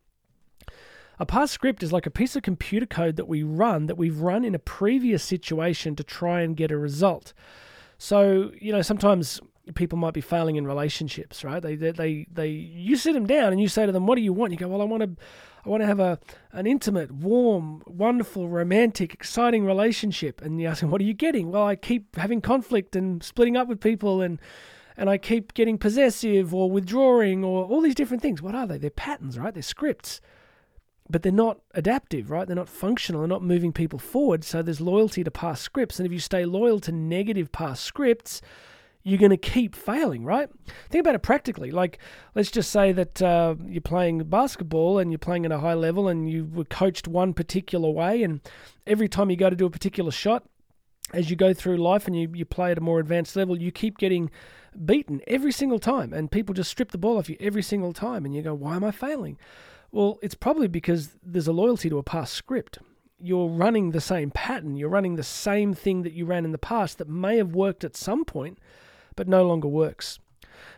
A 1.20 1.26
past 1.26 1.54
script 1.54 1.84
is 1.84 1.94
like 1.94 2.08
a 2.08 2.12
piece 2.12 2.36
of 2.36 2.42
computer 2.42 2.88
code 2.88 3.16
that 3.18 3.28
we 3.28 3.44
run 3.44 3.86
that 3.86 3.98
we've 3.98 4.20
run 4.20 4.44
in 4.44 4.56
a 4.56 4.60
previous 4.60 5.24
situation 5.24 5.96
to 5.96 6.04
try 6.04 6.42
and 6.42 6.58
get 6.58 6.72
a 6.72 6.78
result. 6.78 7.34
So, 8.00 8.52
you 8.60 8.72
know, 8.72 8.82
sometimes 8.82 9.40
people 9.76 10.00
might 10.00 10.16
be 10.16 10.22
failing 10.22 10.56
in 10.56 10.66
relationships, 10.66 11.44
right? 11.44 11.62
They, 11.62 11.76
they, 11.76 11.92
they, 11.92 12.28
they, 12.32 12.48
you 12.48 12.96
sit 12.96 13.14
them 13.14 13.28
down 13.28 13.52
and 13.52 13.62
you 13.62 13.68
say 13.68 13.86
to 13.86 13.92
them, 13.92 14.08
"What 14.08 14.16
do 14.16 14.22
you 14.22 14.34
want?" 14.34 14.52
You 14.52 14.58
go, 14.58 14.68
"Well, 14.68 14.82
I 14.82 14.86
want 14.86 15.04
to, 15.04 15.24
I 15.64 15.70
want 15.70 15.82
to 15.82 15.88
have 15.88 16.00
a 16.00 16.20
an 16.52 16.66
intimate, 16.66 17.12
warm, 17.12 17.84
wonderful, 17.86 18.50
romantic, 18.50 19.14
exciting 19.14 19.64
relationship." 19.66 20.42
And 20.42 20.60
you 20.60 20.68
ask 20.68 20.82
them, 20.82 20.90
"What 20.90 21.02
are 21.02 21.06
you 21.06 21.14
getting?" 21.14 21.52
Well, 21.52 21.68
I 21.68 21.76
keep 21.76 22.16
having 22.16 22.42
conflict 22.42 22.96
and 22.96 23.22
splitting 23.22 23.56
up 23.56 23.68
with 23.68 23.80
people, 23.80 24.22
and 24.22 24.40
and 24.98 25.10
I 25.10 25.18
keep 25.18 25.54
getting 25.54 25.78
possessive 25.78 26.54
or 26.54 26.70
withdrawing 26.70 27.44
or 27.44 27.66
all 27.66 27.82
these 27.82 27.96
different 27.96 28.22
things. 28.22 28.42
What 28.42 28.56
are 28.56 28.68
they? 28.68 28.78
They're 28.78 28.90
patterns, 28.90 29.38
right? 29.38 29.54
They're 29.54 29.64
scripts 29.64 30.22
but 31.12 31.24
they're 31.24 31.32
not 31.32 31.60
adaptive, 31.74 32.32
right? 32.32 32.48
They're 32.48 32.56
not 32.56 32.70
functional. 32.70 33.22
They're 33.22 33.28
not 33.28 33.44
moving 33.44 33.74
people 33.74 34.00
forward. 34.00 34.44
So 34.44 34.62
there's 34.62 34.80
loyalty 34.80 35.24
to 35.24 35.32
past 35.32 35.62
scripts. 35.62 36.00
And 36.00 36.06
if 36.06 36.14
you 36.14 36.20
stay 36.20 36.46
loyal 36.46 36.80
to 36.82 36.92
negative 36.92 37.52
past 37.52 37.84
scripts, 37.84 38.42
you're 39.04 39.20
going 39.20 39.32
to 39.32 39.38
keep 39.38 39.76
failing, 39.76 40.24
right? 40.24 40.50
Think 40.90 41.02
about 41.02 41.16
it 41.16 41.22
practically. 41.24 41.72
Like, 41.72 42.00
let's 42.34 42.50
just 42.50 42.72
say 42.72 42.92
that 42.94 43.22
uh, 43.22 43.56
you're 43.66 43.82
playing 43.82 44.20
basketball 44.26 45.00
and 45.00 45.12
you're 45.12 45.20
playing 45.20 45.46
at 45.46 45.52
a 45.52 45.60
high 45.60 45.74
level 45.74 46.08
and 46.08 46.30
you 46.30 46.46
were 46.46 46.66
coached 46.66 47.08
one 47.08 47.34
particular 47.34 47.90
way. 47.90 48.24
And 48.24 48.40
every 48.88 49.10
time 49.10 49.30
you 49.30 49.36
go 49.36 49.50
to 49.50 49.56
do 49.56 49.66
a 49.66 49.72
particular 49.72 50.12
shot, 50.12 50.46
as 51.14 51.30
you 51.30 51.36
go 51.36 51.54
through 51.54 51.78
life 51.78 52.08
and 52.08 52.16
you, 52.16 52.30
you 52.34 52.46
play 52.46 52.72
at 52.72 52.78
a 52.78 52.82
more 52.82 53.00
advanced 53.00 53.36
level, 53.36 53.60
you 53.60 53.72
keep 53.72 53.98
getting 53.98 54.32
beaten 54.86 55.22
every 55.28 55.52
single 55.52 55.80
time. 55.80 56.14
And 56.14 56.32
people 56.32 56.54
just 56.54 56.72
strip 56.72 56.92
the 56.92 56.98
ball 56.98 57.18
off 57.18 57.30
you 57.30 57.38
every 57.40 57.64
single 57.64 57.94
time. 57.94 58.26
And 58.26 58.34
you 58.34 58.42
go, 58.42 58.54
why 58.54 58.76
am 58.76 58.84
I 58.84 58.92
failing? 58.92 59.38
Well, 59.92 60.20
it's 60.22 60.36
probably 60.36 60.68
because 60.68 61.18
there's 61.24 61.48
a 61.48 61.54
loyalty 61.54 61.90
to 61.90 61.98
a 61.98 62.04
past 62.04 62.34
script. 62.34 62.80
You're 63.20 63.50
running 63.50 63.92
the 63.92 64.02
same 64.02 64.32
pattern. 64.32 64.76
You're 64.76 64.90
running 64.90 65.16
the 65.16 65.24
same 65.24 65.74
thing 65.74 66.04
that 66.04 66.14
you 66.14 66.26
ran 66.26 66.46
in 66.46 66.52
the 66.52 66.58
past 66.58 66.98
that 66.98 67.10
may 67.10 67.38
have 67.38 67.54
worked 67.54 67.84
at 67.84 67.96
some 67.96 68.26
point, 68.26 68.58
but 69.16 69.28
no 69.28 69.46
longer 69.46 69.68
works. 69.68 70.20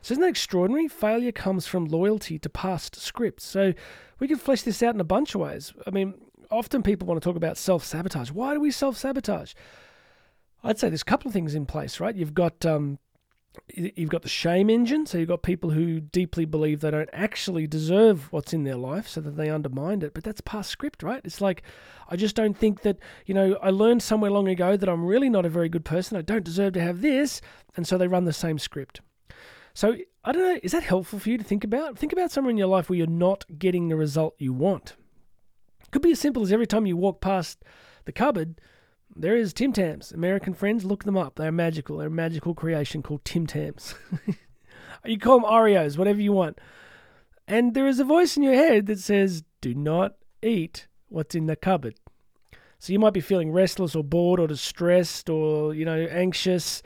So, 0.01 0.13
isn't 0.13 0.21
that 0.21 0.29
extraordinary? 0.29 0.87
Failure 0.87 1.31
comes 1.31 1.67
from 1.67 1.85
loyalty 1.85 2.39
to 2.39 2.49
past 2.49 2.95
scripts. 2.95 3.45
So, 3.45 3.73
we 4.19 4.27
can 4.27 4.37
flesh 4.37 4.63
this 4.63 4.83
out 4.83 4.93
in 4.93 4.99
a 4.99 5.05
bunch 5.05 5.35
of 5.35 5.41
ways. 5.41 5.73
I 5.85 5.91
mean, 5.91 6.15
often 6.51 6.83
people 6.83 7.07
want 7.07 7.21
to 7.21 7.27
talk 7.27 7.35
about 7.35 7.57
self 7.57 7.83
sabotage. 7.83 8.31
Why 8.31 8.53
do 8.53 8.59
we 8.59 8.71
self 8.71 8.97
sabotage? 8.97 9.53
I'd 10.63 10.79
say 10.79 10.89
there's 10.89 11.01
a 11.01 11.05
couple 11.05 11.27
of 11.27 11.33
things 11.33 11.55
in 11.55 11.65
place, 11.65 11.99
right? 11.99 12.15
You've 12.15 12.33
got 12.33 12.65
um, 12.65 12.99
you've 13.75 14.09
got 14.09 14.21
the 14.21 14.29
shame 14.29 14.69
engine, 14.69 15.05
so 15.05 15.17
you've 15.17 15.27
got 15.27 15.43
people 15.43 15.71
who 15.71 15.99
deeply 15.99 16.45
believe 16.45 16.79
they 16.79 16.91
don't 16.91 17.09
actually 17.13 17.67
deserve 17.67 18.31
what's 18.31 18.53
in 18.53 18.63
their 18.63 18.75
life, 18.75 19.07
so 19.07 19.21
that 19.21 19.37
they 19.37 19.49
undermine 19.49 20.01
it. 20.01 20.13
But 20.13 20.23
that's 20.23 20.41
past 20.41 20.69
script, 20.69 21.03
right? 21.03 21.21
It's 21.23 21.41
like, 21.41 21.63
I 22.09 22.15
just 22.15 22.35
don't 22.35 22.57
think 22.57 22.81
that, 22.81 22.97
you 23.25 23.33
know, 23.33 23.57
I 23.61 23.69
learned 23.69 24.01
somewhere 24.01 24.31
long 24.31 24.47
ago 24.47 24.77
that 24.77 24.89
I'm 24.89 25.05
really 25.05 25.29
not 25.29 25.45
a 25.45 25.49
very 25.49 25.69
good 25.69 25.85
person. 25.85 26.17
I 26.17 26.21
don't 26.21 26.43
deserve 26.43 26.73
to 26.73 26.81
have 26.81 27.01
this. 27.01 27.41
And 27.75 27.87
so 27.87 27.97
they 27.97 28.07
run 28.07 28.25
the 28.25 28.33
same 28.33 28.57
script. 28.57 29.01
So 29.73 29.97
I 30.23 30.31
don't 30.31 30.43
know, 30.43 30.59
is 30.63 30.71
that 30.71 30.83
helpful 30.83 31.19
for 31.19 31.29
you 31.29 31.37
to 31.37 31.43
think 31.43 31.63
about? 31.63 31.97
Think 31.97 32.13
about 32.13 32.31
somewhere 32.31 32.51
in 32.51 32.57
your 32.57 32.67
life 32.67 32.89
where 32.89 32.97
you're 32.97 33.07
not 33.07 33.45
getting 33.57 33.89
the 33.89 33.95
result 33.95 34.35
you 34.37 34.53
want. 34.53 34.95
Could 35.91 36.01
be 36.01 36.11
as 36.11 36.19
simple 36.19 36.43
as 36.43 36.51
every 36.51 36.67
time 36.67 36.85
you 36.85 36.97
walk 36.97 37.21
past 37.21 37.63
the 38.05 38.11
cupboard, 38.11 38.59
there 39.15 39.35
is 39.35 39.53
Tim 39.53 39.73
Tams. 39.73 40.11
American 40.11 40.53
friends, 40.53 40.85
look 40.85 41.03
them 41.03 41.17
up. 41.17 41.35
They're 41.35 41.51
magical. 41.51 41.97
They're 41.97 42.07
a 42.07 42.11
magical 42.11 42.53
creation 42.53 43.03
called 43.03 43.23
Tim 43.25 43.45
Tams. 43.47 43.95
you 45.05 45.19
call 45.19 45.39
them 45.39 45.49
Oreos, 45.49 45.97
whatever 45.97 46.21
you 46.21 46.31
want. 46.31 46.59
And 47.47 47.73
there 47.73 47.87
is 47.87 47.99
a 47.99 48.05
voice 48.05 48.37
in 48.37 48.43
your 48.43 48.55
head 48.55 48.85
that 48.87 48.99
says, 48.99 49.43
do 49.61 49.73
not 49.73 50.15
eat 50.41 50.87
what's 51.09 51.35
in 51.35 51.45
the 51.45 51.55
cupboard. 51.55 51.95
So 52.79 52.91
you 52.91 52.99
might 52.99 53.13
be 53.13 53.21
feeling 53.21 53.51
restless 53.51 53.95
or 53.95 54.03
bored 54.03 54.39
or 54.39 54.47
distressed 54.47 55.29
or, 55.29 55.73
you 55.73 55.85
know, 55.85 56.07
anxious. 56.09 56.83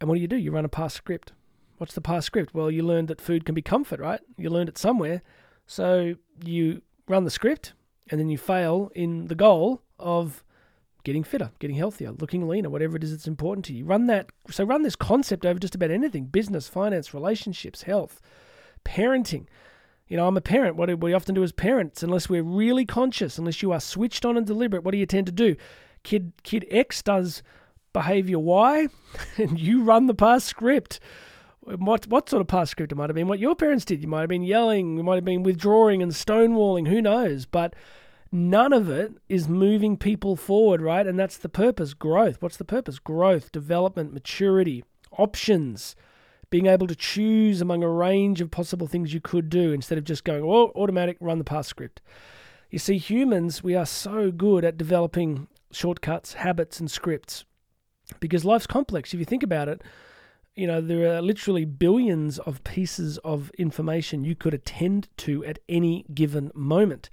And 0.00 0.08
what 0.08 0.16
do 0.16 0.20
you 0.20 0.28
do? 0.28 0.36
You 0.36 0.50
run 0.50 0.64
a 0.64 0.68
past 0.68 0.96
script. 0.96 1.32
What's 1.76 1.94
the 1.94 2.00
past 2.00 2.26
script? 2.26 2.54
Well, 2.54 2.70
you 2.70 2.82
learned 2.82 3.08
that 3.08 3.20
food 3.20 3.44
can 3.44 3.54
be 3.54 3.62
comfort, 3.62 4.00
right? 4.00 4.20
You 4.36 4.50
learned 4.50 4.68
it 4.68 4.78
somewhere. 4.78 5.22
So 5.66 6.14
you 6.44 6.82
run 7.06 7.24
the 7.24 7.30
script 7.30 7.74
and 8.10 8.18
then 8.18 8.28
you 8.28 8.38
fail 8.38 8.90
in 8.94 9.26
the 9.26 9.34
goal 9.34 9.82
of 9.98 10.42
getting 11.04 11.24
fitter, 11.24 11.50
getting 11.58 11.76
healthier, 11.76 12.12
looking 12.12 12.48
leaner, 12.48 12.70
whatever 12.70 12.96
it 12.96 13.04
is 13.04 13.10
that's 13.10 13.26
important 13.26 13.64
to 13.66 13.72
you. 13.72 13.84
Run 13.84 14.06
that. 14.06 14.30
So 14.50 14.64
run 14.64 14.82
this 14.82 14.96
concept 14.96 15.46
over 15.46 15.58
just 15.58 15.74
about 15.74 15.90
anything: 15.90 16.26
business, 16.26 16.68
finance, 16.68 17.14
relationships, 17.14 17.82
health, 17.82 18.20
parenting. 18.84 19.46
You 20.08 20.16
know, 20.16 20.26
I'm 20.26 20.36
a 20.36 20.42
parent. 20.42 20.76
What 20.76 21.00
we 21.00 21.12
often 21.12 21.34
do 21.34 21.42
as 21.42 21.52
parents, 21.52 22.02
unless 22.02 22.28
we're 22.28 22.42
really 22.42 22.86
conscious, 22.86 23.36
unless 23.38 23.62
you 23.62 23.72
are 23.72 23.80
switched 23.80 24.24
on 24.24 24.36
and 24.36 24.46
deliberate, 24.46 24.82
what 24.82 24.92
do 24.92 24.98
you 24.98 25.06
tend 25.06 25.26
to 25.26 25.32
do? 25.32 25.54
Kid, 26.02 26.32
kid 26.42 26.66
X 26.70 27.02
does 27.02 27.42
behavior 27.92 28.38
Y, 28.38 28.88
and 29.36 29.58
you 29.58 29.82
run 29.82 30.06
the 30.06 30.14
past 30.14 30.46
script. 30.46 31.00
What 31.60 32.06
what 32.06 32.30
sort 32.30 32.40
of 32.40 32.48
past 32.48 32.70
script 32.70 32.92
it 32.92 32.94
might 32.94 33.10
have 33.10 33.14
been? 33.14 33.28
What 33.28 33.38
your 33.38 33.54
parents 33.54 33.84
did? 33.84 34.00
You 34.00 34.08
might 34.08 34.20
have 34.20 34.30
been 34.30 34.42
yelling. 34.42 34.96
You 34.96 35.02
might 35.02 35.16
have 35.16 35.24
been 35.24 35.42
withdrawing 35.42 36.02
and 36.02 36.12
stonewalling. 36.12 36.88
Who 36.88 37.02
knows? 37.02 37.44
But 37.44 37.74
None 38.30 38.72
of 38.72 38.90
it 38.90 39.12
is 39.28 39.48
moving 39.48 39.96
people 39.96 40.36
forward, 40.36 40.82
right? 40.82 41.06
And 41.06 41.18
that's 41.18 41.38
the 41.38 41.48
purpose 41.48 41.94
growth. 41.94 42.40
What's 42.40 42.58
the 42.58 42.64
purpose? 42.64 42.98
Growth, 42.98 43.52
development, 43.52 44.12
maturity, 44.12 44.84
options, 45.12 45.96
being 46.50 46.66
able 46.66 46.86
to 46.86 46.94
choose 46.94 47.60
among 47.60 47.82
a 47.82 47.90
range 47.90 48.40
of 48.40 48.50
possible 48.50 48.86
things 48.86 49.14
you 49.14 49.20
could 49.20 49.48
do 49.48 49.72
instead 49.72 49.98
of 49.98 50.04
just 50.04 50.24
going, 50.24 50.44
oh, 50.44 50.72
automatic, 50.74 51.16
run 51.20 51.38
the 51.38 51.44
past 51.44 51.68
script. 51.68 52.00
You 52.70 52.78
see, 52.78 52.98
humans, 52.98 53.62
we 53.62 53.74
are 53.74 53.86
so 53.86 54.30
good 54.30 54.64
at 54.64 54.76
developing 54.76 55.48
shortcuts, 55.70 56.34
habits, 56.34 56.80
and 56.80 56.90
scripts 56.90 57.44
because 58.20 58.44
life's 58.44 58.66
complex. 58.66 59.14
If 59.14 59.20
you 59.20 59.26
think 59.26 59.42
about 59.42 59.68
it, 59.68 59.82
You 60.58 60.66
know, 60.66 60.80
there 60.80 61.16
are 61.16 61.22
literally 61.22 61.64
billions 61.64 62.40
of 62.40 62.64
pieces 62.64 63.18
of 63.18 63.52
information 63.58 64.24
you 64.24 64.34
could 64.34 64.54
attend 64.54 65.06
to 65.18 65.44
at 65.44 65.60
any 65.68 66.04
given 66.12 66.50
moment. 66.52 67.10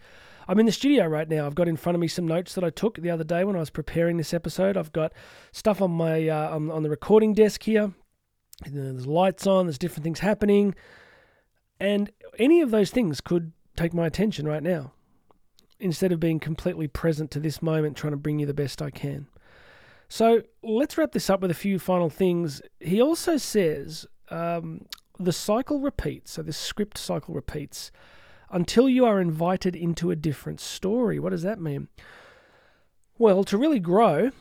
I'm 0.47 0.59
in 0.59 0.65
the 0.65 0.71
studio 0.71 1.07
right 1.07 1.27
now. 1.27 1.45
I've 1.45 1.55
got 1.55 1.67
in 1.67 1.77
front 1.77 1.95
of 1.95 1.99
me 1.99 2.07
some 2.07 2.27
notes 2.27 2.53
that 2.55 2.63
I 2.63 2.69
took 2.69 2.97
the 2.97 3.09
other 3.09 3.23
day 3.23 3.43
when 3.43 3.55
I 3.55 3.59
was 3.59 3.69
preparing 3.69 4.17
this 4.17 4.33
episode. 4.33 4.77
I've 4.77 4.91
got 4.91 5.13
stuff 5.51 5.81
on 5.81 5.91
my 5.91 6.27
uh, 6.27 6.55
on, 6.55 6.69
on 6.69 6.83
the 6.83 6.89
recording 6.89 7.33
desk 7.33 7.63
here. 7.63 7.93
There's 8.65 9.07
lights 9.07 9.47
on. 9.47 9.65
There's 9.65 9.77
different 9.77 10.03
things 10.03 10.19
happening, 10.19 10.75
and 11.79 12.11
any 12.39 12.61
of 12.61 12.71
those 12.71 12.91
things 12.91 13.21
could 13.21 13.51
take 13.75 13.93
my 13.93 14.05
attention 14.05 14.47
right 14.47 14.63
now, 14.63 14.93
instead 15.79 16.11
of 16.11 16.19
being 16.19 16.39
completely 16.39 16.87
present 16.87 17.31
to 17.31 17.39
this 17.39 17.61
moment, 17.61 17.97
trying 17.97 18.11
to 18.11 18.17
bring 18.17 18.39
you 18.39 18.45
the 18.45 18.53
best 18.53 18.81
I 18.81 18.91
can. 18.91 19.27
So 20.07 20.43
let's 20.63 20.97
wrap 20.97 21.11
this 21.11 21.29
up 21.29 21.41
with 21.41 21.51
a 21.51 21.55
few 21.55 21.79
final 21.79 22.09
things. 22.09 22.61
He 22.79 23.01
also 23.01 23.37
says 23.37 24.05
um, 24.29 24.85
the 25.19 25.33
cycle 25.33 25.79
repeats. 25.79 26.31
So 26.31 26.41
this 26.41 26.57
script 26.57 26.97
cycle 26.97 27.33
repeats 27.33 27.91
until 28.49 28.87
you 28.87 29.05
are 29.05 29.19
invited 29.19 29.75
into 29.75 30.11
a 30.11 30.15
different 30.15 30.59
story. 30.59 31.19
What 31.19 31.31
does 31.31 31.43
that 31.43 31.59
mean? 31.59 31.87
Well, 33.17 33.43
to 33.45 33.57
really 33.57 33.79
grow, 33.79 34.31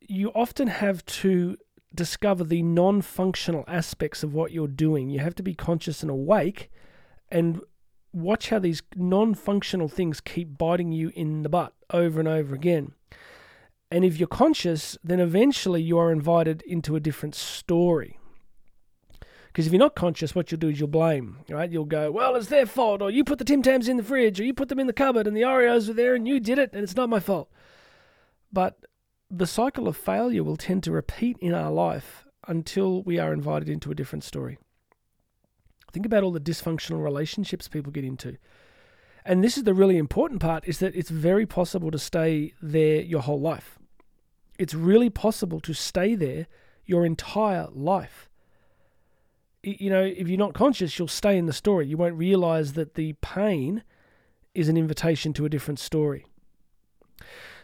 you 0.00 0.30
often 0.34 0.68
have 0.68 1.04
to 1.06 1.56
discover 1.94 2.44
the 2.44 2.62
non 2.62 3.02
functional 3.02 3.64
aspects 3.66 4.22
of 4.22 4.34
what 4.34 4.52
you're 4.52 4.68
doing. 4.68 5.08
You 5.08 5.20
have 5.20 5.34
to 5.36 5.42
be 5.42 5.54
conscious 5.54 6.02
and 6.02 6.10
awake 6.10 6.70
and 7.30 7.60
watch 8.12 8.50
how 8.50 8.58
these 8.58 8.82
non 8.96 9.34
functional 9.34 9.88
things 9.88 10.20
keep 10.20 10.58
biting 10.58 10.92
you 10.92 11.10
in 11.14 11.42
the 11.42 11.48
butt 11.48 11.74
over 11.90 12.20
and 12.20 12.28
over 12.28 12.54
again. 12.54 12.92
And 13.90 14.04
if 14.04 14.18
you're 14.18 14.28
conscious, 14.28 14.98
then 15.02 15.20
eventually 15.20 15.80
you 15.80 15.98
are 15.98 16.12
invited 16.12 16.62
into 16.62 16.94
a 16.94 17.00
different 17.00 17.34
story. 17.34 18.18
Because 19.58 19.66
if 19.66 19.72
you're 19.72 19.80
not 19.80 19.96
conscious, 19.96 20.36
what 20.36 20.52
you'll 20.52 20.60
do 20.60 20.68
is 20.68 20.78
you'll 20.78 20.86
blame, 20.86 21.38
right? 21.48 21.68
You'll 21.68 21.84
go, 21.84 22.12
well, 22.12 22.36
it's 22.36 22.46
their 22.46 22.64
fault, 22.64 23.02
or 23.02 23.10
you 23.10 23.24
put 23.24 23.40
the 23.40 23.44
Tim 23.44 23.60
Tams 23.60 23.88
in 23.88 23.96
the 23.96 24.04
fridge, 24.04 24.38
or 24.38 24.44
you 24.44 24.54
put 24.54 24.68
them 24.68 24.78
in 24.78 24.86
the 24.86 24.92
cupboard, 24.92 25.26
and 25.26 25.36
the 25.36 25.42
Oreos 25.42 25.88
were 25.88 25.94
there, 25.94 26.14
and 26.14 26.28
you 26.28 26.38
did 26.38 26.60
it, 26.60 26.70
and 26.72 26.84
it's 26.84 26.94
not 26.94 27.08
my 27.08 27.18
fault. 27.18 27.50
But 28.52 28.86
the 29.28 29.48
cycle 29.48 29.88
of 29.88 29.96
failure 29.96 30.44
will 30.44 30.56
tend 30.56 30.84
to 30.84 30.92
repeat 30.92 31.38
in 31.40 31.54
our 31.54 31.72
life 31.72 32.24
until 32.46 33.02
we 33.02 33.18
are 33.18 33.32
invited 33.32 33.68
into 33.68 33.90
a 33.90 33.96
different 33.96 34.22
story. 34.22 34.58
Think 35.90 36.06
about 36.06 36.22
all 36.22 36.30
the 36.30 36.38
dysfunctional 36.38 37.02
relationships 37.02 37.66
people 37.66 37.90
get 37.90 38.04
into. 38.04 38.36
And 39.24 39.42
this 39.42 39.58
is 39.58 39.64
the 39.64 39.74
really 39.74 39.98
important 39.98 40.40
part 40.40 40.68
is 40.68 40.78
that 40.78 40.94
it's 40.94 41.10
very 41.10 41.46
possible 41.46 41.90
to 41.90 41.98
stay 41.98 42.54
there 42.62 43.00
your 43.00 43.22
whole 43.22 43.40
life. 43.40 43.76
It's 44.56 44.72
really 44.72 45.10
possible 45.10 45.58
to 45.62 45.74
stay 45.74 46.14
there 46.14 46.46
your 46.86 47.04
entire 47.04 47.66
life 47.72 48.27
you 49.62 49.90
know, 49.90 50.02
if 50.02 50.28
you're 50.28 50.38
not 50.38 50.54
conscious, 50.54 50.98
you'll 50.98 51.08
stay 51.08 51.36
in 51.36 51.46
the 51.46 51.52
story. 51.52 51.86
You 51.86 51.96
won't 51.96 52.14
realize 52.14 52.74
that 52.74 52.94
the 52.94 53.14
pain 53.14 53.82
is 54.54 54.68
an 54.68 54.76
invitation 54.76 55.32
to 55.34 55.44
a 55.44 55.48
different 55.48 55.78
story. 55.78 56.26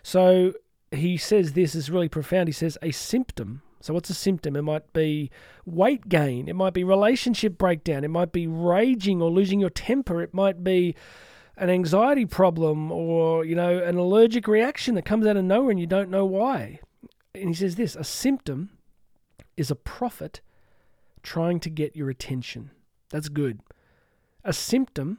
So 0.02 0.52
he 0.90 1.16
says 1.16 1.52
this 1.52 1.74
is 1.74 1.90
really 1.90 2.08
profound. 2.08 2.48
He 2.48 2.52
says 2.52 2.78
a 2.82 2.90
symptom. 2.90 3.62
So 3.80 3.94
what's 3.94 4.10
a 4.10 4.14
symptom? 4.14 4.56
It 4.56 4.62
might 4.62 4.92
be 4.92 5.30
weight 5.64 6.08
gain. 6.08 6.48
It 6.48 6.54
might 6.54 6.72
be 6.72 6.84
relationship 6.84 7.58
breakdown. 7.58 8.04
It 8.04 8.08
might 8.08 8.32
be 8.32 8.46
raging 8.46 9.20
or 9.20 9.30
losing 9.30 9.60
your 9.60 9.70
temper. 9.70 10.22
It 10.22 10.34
might 10.34 10.64
be 10.64 10.94
an 11.56 11.70
anxiety 11.70 12.26
problem 12.26 12.90
or, 12.90 13.44
you 13.44 13.54
know, 13.54 13.78
an 13.78 13.96
allergic 13.96 14.48
reaction 14.48 14.94
that 14.94 15.04
comes 15.04 15.26
out 15.26 15.36
of 15.36 15.44
nowhere 15.44 15.70
and 15.70 15.80
you 15.80 15.86
don't 15.86 16.10
know 16.10 16.24
why. 16.24 16.80
And 17.34 17.48
he 17.48 17.54
says 17.54 17.76
this, 17.76 17.94
a 17.94 18.04
symptom 18.04 18.70
is 19.56 19.70
a 19.70 19.76
prophet 19.76 20.40
trying 21.24 21.58
to 21.58 21.70
get 21.70 21.96
your 21.96 22.08
attention. 22.08 22.70
That's 23.10 23.28
good. 23.28 23.60
A 24.44 24.52
symptom 24.52 25.18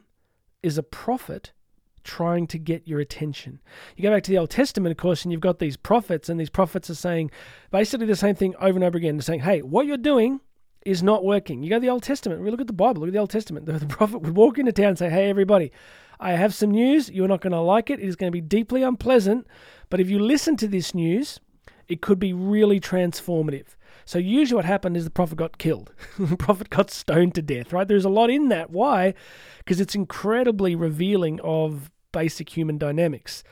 is 0.62 0.78
a 0.78 0.82
prophet 0.82 1.52
trying 2.04 2.46
to 2.46 2.58
get 2.58 2.86
your 2.86 3.00
attention. 3.00 3.60
You 3.96 4.04
go 4.04 4.12
back 4.12 4.22
to 4.22 4.30
the 4.30 4.38
Old 4.38 4.50
Testament, 4.50 4.92
of 4.92 4.96
course, 4.96 5.24
and 5.24 5.32
you've 5.32 5.40
got 5.40 5.58
these 5.58 5.76
prophets, 5.76 6.28
and 6.28 6.40
these 6.40 6.48
prophets 6.48 6.88
are 6.88 6.94
saying 6.94 7.30
basically 7.70 8.06
the 8.06 8.16
same 8.16 8.36
thing 8.36 8.54
over 8.60 8.76
and 8.76 8.84
over 8.84 8.96
again. 8.96 9.16
They're 9.16 9.22
saying, 9.22 9.40
hey, 9.40 9.60
what 9.60 9.86
you're 9.86 9.96
doing 9.98 10.40
is 10.86 11.02
not 11.02 11.24
working. 11.24 11.62
You 11.62 11.68
go 11.68 11.76
to 11.76 11.80
the 11.80 11.90
Old 11.90 12.04
Testament, 12.04 12.40
we 12.40 12.50
look 12.50 12.60
at 12.60 12.68
the 12.68 12.72
Bible, 12.72 13.00
look 13.00 13.08
at 13.08 13.12
the 13.12 13.18
Old 13.18 13.30
Testament. 13.30 13.66
The, 13.66 13.72
the 13.80 13.86
prophet 13.86 14.22
would 14.22 14.36
walk 14.36 14.58
into 14.58 14.72
town 14.72 14.90
and 14.90 14.98
say, 14.98 15.10
hey, 15.10 15.28
everybody, 15.28 15.72
I 16.20 16.32
have 16.32 16.54
some 16.54 16.70
news. 16.70 17.10
You're 17.10 17.28
not 17.28 17.40
going 17.40 17.52
to 17.52 17.60
like 17.60 17.90
it. 17.90 18.00
It 18.00 18.06
is 18.06 18.16
going 18.16 18.30
to 18.30 18.36
be 18.36 18.40
deeply 18.40 18.82
unpleasant. 18.82 19.46
But 19.90 20.00
if 20.00 20.08
you 20.08 20.18
listen 20.18 20.56
to 20.58 20.68
this 20.68 20.94
news, 20.94 21.40
it 21.88 22.00
could 22.00 22.18
be 22.18 22.32
really 22.32 22.80
transformative. 22.80 23.74
So 24.06 24.18
usually 24.18 24.56
what 24.56 24.64
happened 24.64 24.96
is 24.96 25.04
the 25.04 25.10
prophet 25.10 25.36
got 25.36 25.58
killed. 25.58 25.92
the 26.18 26.36
prophet 26.36 26.70
got 26.70 26.90
stoned 26.90 27.34
to 27.34 27.42
death, 27.42 27.72
right? 27.72 27.86
There's 27.86 28.04
a 28.04 28.08
lot 28.08 28.30
in 28.30 28.48
that. 28.48 28.70
Why? 28.70 29.14
Because 29.58 29.80
it's 29.80 29.96
incredibly 29.96 30.76
revealing 30.76 31.40
of 31.40 31.90
basic 32.12 32.56
human 32.56 32.78
dynamics. 32.78 33.42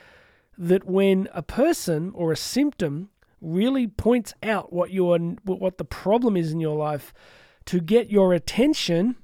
That 0.57 0.85
when 0.85 1.29
a 1.35 1.43
person 1.43 2.13
or 2.15 2.31
a 2.31 2.37
symptom 2.37 3.11
really 3.41 3.89
points 3.89 4.33
out 4.45 4.73
what 4.73 4.93
your 4.93 5.19
what 5.19 5.77
the 5.77 5.85
problem 5.85 6.37
is 6.37 6.53
in 6.53 6.61
your 6.61 6.77
life 6.77 7.13
to 7.67 7.81
get 7.81 8.09
your 8.09 8.33
attention, 8.33 9.17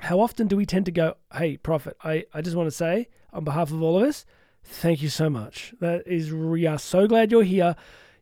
how 0.00 0.18
often 0.18 0.48
do 0.48 0.56
we 0.56 0.66
tend 0.66 0.86
to 0.86 0.92
go, 0.92 1.14
"Hey, 1.32 1.56
prophet, 1.56 1.96
I, 2.02 2.24
I 2.34 2.42
just 2.42 2.56
want 2.56 2.66
to 2.66 2.74
say 2.74 3.08
on 3.32 3.44
behalf 3.44 3.70
of 3.70 3.80
all 3.80 4.02
of 4.02 4.08
us, 4.08 4.26
thank 4.64 5.02
you 5.02 5.08
so 5.08 5.30
much. 5.30 5.72
That 5.80 6.04
is 6.06 6.32
we 6.32 6.66
are 6.66 6.80
so 6.80 7.06
glad 7.06 7.30
you're 7.30 7.44
here. 7.44 7.76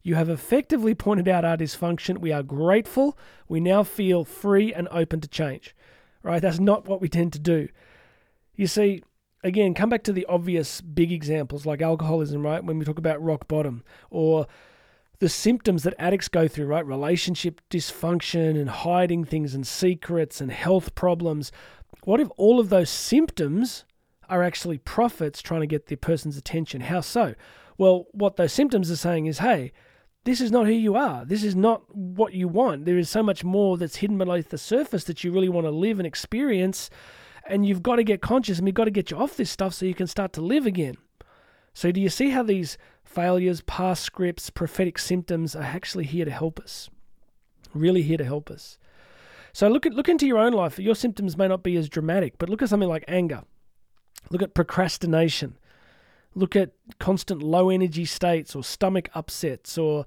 You 0.07 0.15
have 0.15 0.29
effectively 0.29 0.95
pointed 0.95 1.27
out 1.27 1.45
our 1.45 1.57
dysfunction. 1.57 2.19
We 2.19 2.31
are 2.31 2.45
grateful. 2.45 3.19
We 3.49 3.59
now 3.59 3.83
feel 3.83 4.25
free 4.25 4.73
and 4.73 4.87
open 4.93 5.21
to 5.21 5.27
change. 5.27 5.75
Right? 6.23 6.41
That's 6.41 6.61
not 6.61 6.87
what 6.87 7.01
we 7.01 7.09
tend 7.09 7.33
to 7.33 7.41
do. 7.41 7.67
You 8.55 8.69
see, 8.69 9.03
again, 9.43 9.75
come 9.75 9.89
back 9.89 10.05
to 10.05 10.13
the 10.13 10.25
obvious 10.27 10.81
big 10.81 11.11
examples 11.11 11.67
like 11.67 11.83
alcoholism, 11.83 12.47
right? 12.47 12.63
When 12.63 12.79
we 12.79 12.85
talk 12.85 12.99
about 12.99 13.21
rock 13.21 13.49
bottom 13.49 13.83
or 14.09 14.47
the 15.19 15.29
symptoms 15.29 15.83
that 15.83 15.95
addicts 15.99 16.29
go 16.29 16.47
through, 16.47 16.67
right? 16.67 16.87
Relationship 16.87 17.61
dysfunction 17.69 18.51
and 18.51 18.71
hiding 18.71 19.25
things 19.25 19.57
and 19.57 19.67
secrets 19.67 20.41
and 20.41 20.53
health 20.53 20.95
problems. 20.95 21.51
What 22.05 22.21
if 22.21 22.29
all 22.37 22.61
of 22.61 22.69
those 22.69 22.91
symptoms 22.91 23.85
are 24.29 24.45
actually 24.45 24.79
prophets 24.79 25.43
trying 25.43 25.63
to 25.63 25.67
get 25.67 25.87
the 25.87 25.97
person's 25.97 26.37
attention? 26.37 26.83
How 26.83 27.01
so? 27.01 27.35
Well, 27.77 28.07
what 28.13 28.37
those 28.37 28.53
symptoms 28.53 28.89
are 28.89 28.97
saying 28.97 29.27
is, 29.27 29.41
hey, 29.41 29.73
this 30.27 30.41
is 30.41 30.51
not 30.51 30.67
who 30.67 30.73
you 30.73 30.97
are. 30.97 31.25
This 31.25 31.45
is 31.45 31.55
not 31.55 31.83
what 31.95 32.35
you 32.35 32.49
want. 32.49 32.85
There 32.85 32.99
is 32.99 33.09
so 33.09 33.23
much 33.23 33.45
more 33.45 33.79
that's 33.79 33.97
hidden 33.97 34.19
beneath 34.19 34.51
the 34.51 34.59
surface 34.59 35.05
that 35.05 35.23
you 35.23 35.31
really 35.31 35.49
want 35.49 35.69
to 35.69 35.71
live 35.71 36.01
and 36.01 36.07
experience. 36.07 36.91
And 37.49 37.65
you've 37.65 37.83
got 37.83 37.97
to 37.97 38.03
get 38.03 38.23
conscious 38.23 38.59
and 38.59 38.65
we've 38.65 38.75
got 38.75 38.87
to 38.87 38.91
get 38.91 39.13
you 39.13 39.19
off 39.19 39.37
this 39.37 39.51
stuff 39.51 39.73
so 39.73 39.87
you 39.87 39.95
can 39.95 40.09
start 40.09 40.33
to 40.33 40.41
live 40.41 40.67
again. 40.67 40.97
So, 41.75 41.93
do 41.93 42.01
you 42.01 42.09
see 42.09 42.31
how 42.31 42.43
these 42.43 42.77
failures, 43.05 43.61
past 43.61 44.03
scripts, 44.03 44.51
prophetic 44.51 44.99
symptoms 44.99 45.55
are 45.55 45.63
actually 45.63 46.07
here 46.07 46.25
to 46.25 46.31
help 46.33 46.59
us? 46.59 46.91
Really 47.73 48.03
here 48.03 48.19
to 48.19 48.25
help 48.25 48.51
us. 48.51 48.79
So, 49.53 49.69
look 49.69 49.87
at 49.87 49.95
look 49.95 50.09
into 50.09 50.27
your 50.27 50.39
own 50.39 50.53
life. 50.53 50.77
Your 50.81 50.97
symptoms 50.97 51.37
may 51.37 51.47
not 51.47 51.63
be 51.63 51.77
as 51.77 51.89
dramatic, 51.89 52.37
but 52.39 52.49
look 52.49 52.63
at 52.63 52.69
something 52.69 52.89
like 52.89 53.05
anger. 53.07 53.45
Look 54.31 54.43
at 54.43 54.55
procrastination 54.55 55.57
look 56.37 56.55
at 56.55 56.71
constant 57.01 57.43
low 57.43 57.71
energy 57.71 58.05
states 58.05 58.55
or 58.55 58.63
stomach 58.63 59.09
upsets 59.15 59.77
or 59.79 60.05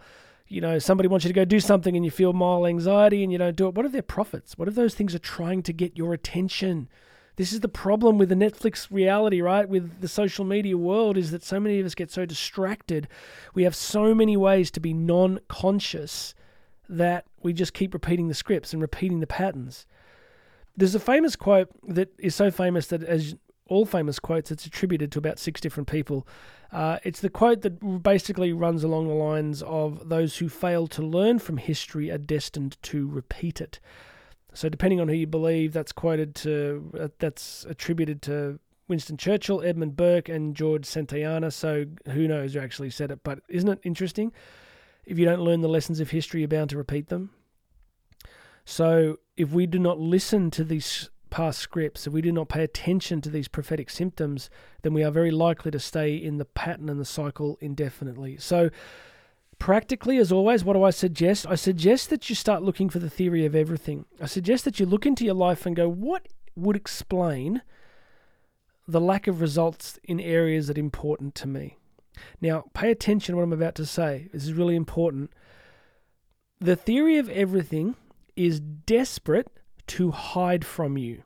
you 0.47 0.61
know 0.61 0.79
somebody 0.79 1.09
wants 1.09 1.25
you 1.25 1.29
to 1.29 1.33
go 1.33 1.43
do 1.43 1.59
something 1.59 1.95
and 1.95 2.05
you 2.05 2.11
feel 2.11 2.31
mild 2.31 2.67
anxiety 2.67 3.23
and 3.23 3.31
you 3.31 3.37
don't 3.37 3.55
do 3.55 3.67
it. 3.67 3.75
What 3.75 3.85
are 3.85 3.89
their 3.89 4.01
prophets? 4.01 4.57
What 4.57 4.67
if 4.67 4.75
those 4.75 4.93
things 4.93 5.13
are 5.13 5.19
trying 5.19 5.63
to 5.63 5.73
get 5.73 5.97
your 5.97 6.13
attention? 6.13 6.87
This 7.35 7.51
is 7.51 7.61
the 7.61 7.69
problem 7.69 8.17
with 8.17 8.29
the 8.29 8.35
netflix 8.35 8.87
reality 8.91 9.41
right? 9.41 9.67
With 9.67 10.01
the 10.01 10.07
social 10.07 10.45
media 10.45 10.77
world 10.77 11.17
is 11.17 11.31
that 11.31 11.43
so 11.43 11.59
many 11.59 11.79
of 11.79 11.85
us 11.85 11.95
get 11.95 12.11
so 12.11 12.25
distracted. 12.25 13.07
We 13.53 13.63
have 13.63 13.75
so 13.75 14.13
many 14.13 14.37
ways 14.37 14.71
to 14.71 14.79
be 14.79 14.93
non-conscious 14.93 16.35
that 16.87 17.25
we 17.41 17.53
just 17.53 17.73
keep 17.73 17.93
repeating 17.93 18.27
the 18.27 18.33
scripts 18.33 18.73
and 18.73 18.81
repeating 18.81 19.19
the 19.19 19.27
patterns. 19.27 19.85
There's 20.75 20.95
a 20.95 20.99
famous 20.99 21.35
quote 21.35 21.69
that 21.87 22.09
is 22.17 22.35
so 22.35 22.51
famous 22.51 22.87
that 22.87 23.03
as 23.03 23.35
all 23.69 23.85
famous 23.85 24.19
quotes. 24.19 24.51
It's 24.51 24.65
attributed 24.65 25.11
to 25.13 25.19
about 25.19 25.39
six 25.39 25.61
different 25.61 25.87
people. 25.87 26.27
Uh, 26.71 26.99
it's 27.03 27.21
the 27.21 27.29
quote 27.29 27.61
that 27.61 28.03
basically 28.03 28.53
runs 28.53 28.83
along 28.83 29.07
the 29.07 29.13
lines 29.13 29.63
of 29.63 30.09
those 30.09 30.37
who 30.37 30.49
fail 30.49 30.87
to 30.87 31.01
learn 31.01 31.39
from 31.39 31.57
history 31.57 32.11
are 32.11 32.17
destined 32.17 32.77
to 32.83 33.07
repeat 33.07 33.61
it. 33.61 33.79
So, 34.53 34.69
depending 34.69 34.99
on 34.99 35.07
who 35.07 35.15
you 35.15 35.27
believe, 35.27 35.73
that's 35.73 35.91
quoted 35.91 36.35
to 36.35 36.91
uh, 36.99 37.07
that's 37.19 37.65
attributed 37.69 38.21
to 38.23 38.59
Winston 38.87 39.17
Churchill, 39.17 39.61
Edmund 39.61 39.95
Burke, 39.95 40.29
and 40.29 40.55
George 40.55 40.83
Santayana. 40.83 41.53
So, 41.53 41.85
who 42.07 42.27
knows 42.27 42.53
who 42.53 42.59
actually 42.59 42.89
said 42.89 43.11
it? 43.11 43.19
But 43.23 43.39
isn't 43.47 43.69
it 43.69 43.79
interesting? 43.83 44.31
If 45.05 45.17
you 45.17 45.25
don't 45.25 45.41
learn 45.41 45.61
the 45.61 45.69
lessons 45.69 45.99
of 45.99 46.09
history, 46.09 46.41
you're 46.41 46.47
bound 46.47 46.71
to 46.71 46.77
repeat 46.77 47.09
them. 47.09 47.31
So, 48.65 49.19
if 49.37 49.51
we 49.51 49.65
do 49.65 49.79
not 49.79 49.99
listen 49.99 50.51
to 50.51 50.63
these 50.63 51.09
past 51.29 51.59
scripts, 51.59 52.07
if 52.07 52.13
we 52.13 52.21
do 52.21 52.31
not 52.31 52.49
pay 52.49 52.63
attention 52.63 53.21
to 53.21 53.29
these 53.29 53.47
prophetic 53.47 53.89
symptoms, 53.89 54.49
then 54.81 54.93
we 54.93 55.03
are 55.03 55.11
very 55.11 55.31
likely 55.31 55.71
to 55.71 55.79
stay 55.79 56.15
in 56.15 56.37
the 56.37 56.45
pattern 56.45 56.89
and 56.89 56.99
the 56.99 57.05
cycle 57.05 57.57
indefinitely. 57.61 58.37
So, 58.37 58.69
Practically, 59.59 60.17
as 60.17 60.31
always, 60.31 60.63
what 60.63 60.73
do 60.73 60.83
I 60.83 60.89
suggest? 60.89 61.45
I 61.45 61.55
suggest 61.55 62.09
that 62.09 62.29
you 62.29 62.35
start 62.35 62.63
looking 62.63 62.89
for 62.89 62.99
the 62.99 63.09
theory 63.09 63.45
of 63.45 63.53
everything. 63.53 64.05
I 64.21 64.25
suggest 64.25 64.63
that 64.63 64.79
you 64.79 64.85
look 64.85 65.05
into 65.05 65.25
your 65.25 65.33
life 65.33 65.65
and 65.65 65.75
go, 65.75 65.89
what 65.89 66.29
would 66.55 66.77
explain 66.77 67.61
the 68.87 69.01
lack 69.01 69.27
of 69.27 69.41
results 69.41 69.99
in 70.05 70.21
areas 70.21 70.67
that 70.67 70.77
are 70.77 70.79
important 70.79 71.35
to 71.35 71.47
me? 71.47 71.77
Now, 72.39 72.65
pay 72.73 72.89
attention 72.89 73.33
to 73.33 73.37
what 73.37 73.43
I'm 73.43 73.53
about 73.53 73.75
to 73.75 73.85
say. 73.85 74.29
This 74.31 74.45
is 74.45 74.53
really 74.53 74.77
important. 74.77 75.31
The 76.61 76.77
theory 76.77 77.17
of 77.17 77.29
everything 77.29 77.95
is 78.37 78.61
desperate 78.61 79.51
to 79.89 80.11
hide 80.11 80.65
from 80.65 80.97
you. 80.97 81.23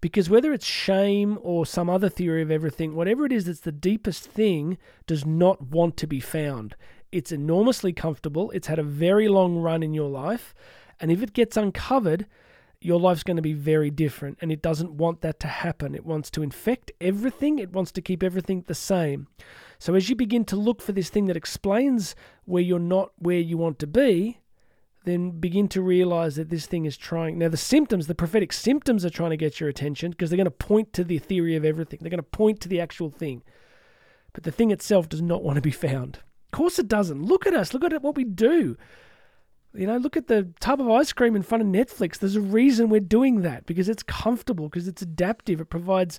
Because 0.00 0.30
whether 0.30 0.52
it's 0.52 0.64
shame 0.64 1.38
or 1.42 1.66
some 1.66 1.90
other 1.90 2.08
theory 2.08 2.42
of 2.42 2.50
everything, 2.50 2.94
whatever 2.94 3.26
it 3.26 3.32
is 3.32 3.44
that's 3.44 3.60
the 3.60 3.72
deepest 3.72 4.24
thing 4.24 4.78
does 5.06 5.26
not 5.26 5.62
want 5.62 5.96
to 5.98 6.06
be 6.06 6.20
found. 6.20 6.74
It's 7.12 7.32
enormously 7.32 7.92
comfortable, 7.92 8.50
it's 8.52 8.68
had 8.68 8.78
a 8.78 8.84
very 8.84 9.28
long 9.28 9.56
run 9.56 9.82
in 9.82 9.92
your 9.92 10.08
life, 10.08 10.54
and 11.00 11.10
if 11.10 11.22
it 11.22 11.32
gets 11.32 11.56
uncovered, 11.56 12.26
your 12.80 12.98
life's 12.98 13.22
going 13.22 13.36
to 13.36 13.42
be 13.42 13.52
very 13.52 13.90
different. 13.90 14.38
And 14.40 14.50
it 14.50 14.62
doesn't 14.62 14.92
want 14.92 15.20
that 15.20 15.38
to 15.40 15.46
happen. 15.46 15.94
It 15.94 16.06
wants 16.06 16.30
to 16.30 16.42
infect 16.42 16.90
everything, 17.00 17.58
it 17.58 17.72
wants 17.72 17.92
to 17.92 18.02
keep 18.02 18.22
everything 18.22 18.64
the 18.66 18.74
same. 18.74 19.28
So 19.78 19.94
as 19.94 20.08
you 20.08 20.16
begin 20.16 20.44
to 20.46 20.56
look 20.56 20.80
for 20.80 20.92
this 20.92 21.10
thing 21.10 21.26
that 21.26 21.36
explains 21.36 22.14
where 22.44 22.62
you're 22.62 22.78
not 22.78 23.12
where 23.18 23.38
you 23.38 23.58
want 23.58 23.78
to 23.80 23.86
be, 23.86 24.39
then 25.04 25.30
begin 25.30 25.66
to 25.68 25.80
realize 25.80 26.36
that 26.36 26.50
this 26.50 26.66
thing 26.66 26.84
is 26.84 26.96
trying. 26.96 27.38
Now, 27.38 27.48
the 27.48 27.56
symptoms, 27.56 28.06
the 28.06 28.14
prophetic 28.14 28.52
symptoms, 28.52 29.04
are 29.04 29.10
trying 29.10 29.30
to 29.30 29.36
get 29.36 29.58
your 29.58 29.68
attention 29.68 30.10
because 30.10 30.30
they're 30.30 30.36
going 30.36 30.44
to 30.44 30.50
point 30.50 30.92
to 30.92 31.04
the 31.04 31.18
theory 31.18 31.56
of 31.56 31.64
everything. 31.64 32.00
They're 32.02 32.10
going 32.10 32.18
to 32.18 32.22
point 32.22 32.60
to 32.60 32.68
the 32.68 32.80
actual 32.80 33.10
thing. 33.10 33.42
But 34.32 34.44
the 34.44 34.52
thing 34.52 34.70
itself 34.70 35.08
does 35.08 35.22
not 35.22 35.42
want 35.42 35.56
to 35.56 35.62
be 35.62 35.70
found. 35.70 36.16
Of 36.52 36.56
course, 36.56 36.78
it 36.78 36.88
doesn't. 36.88 37.22
Look 37.22 37.46
at 37.46 37.54
us. 37.54 37.72
Look 37.72 37.84
at 37.84 38.02
what 38.02 38.16
we 38.16 38.24
do. 38.24 38.76
You 39.72 39.86
know, 39.86 39.96
look 39.96 40.16
at 40.16 40.26
the 40.26 40.52
tub 40.60 40.80
of 40.80 40.90
ice 40.90 41.12
cream 41.12 41.36
in 41.36 41.42
front 41.42 41.62
of 41.62 41.68
Netflix. 41.68 42.18
There's 42.18 42.36
a 42.36 42.40
reason 42.40 42.88
we're 42.88 43.00
doing 43.00 43.42
that 43.42 43.66
because 43.66 43.88
it's 43.88 44.02
comfortable, 44.02 44.68
because 44.68 44.88
it's 44.88 45.02
adaptive. 45.02 45.60
It 45.60 45.66
provides, 45.66 46.18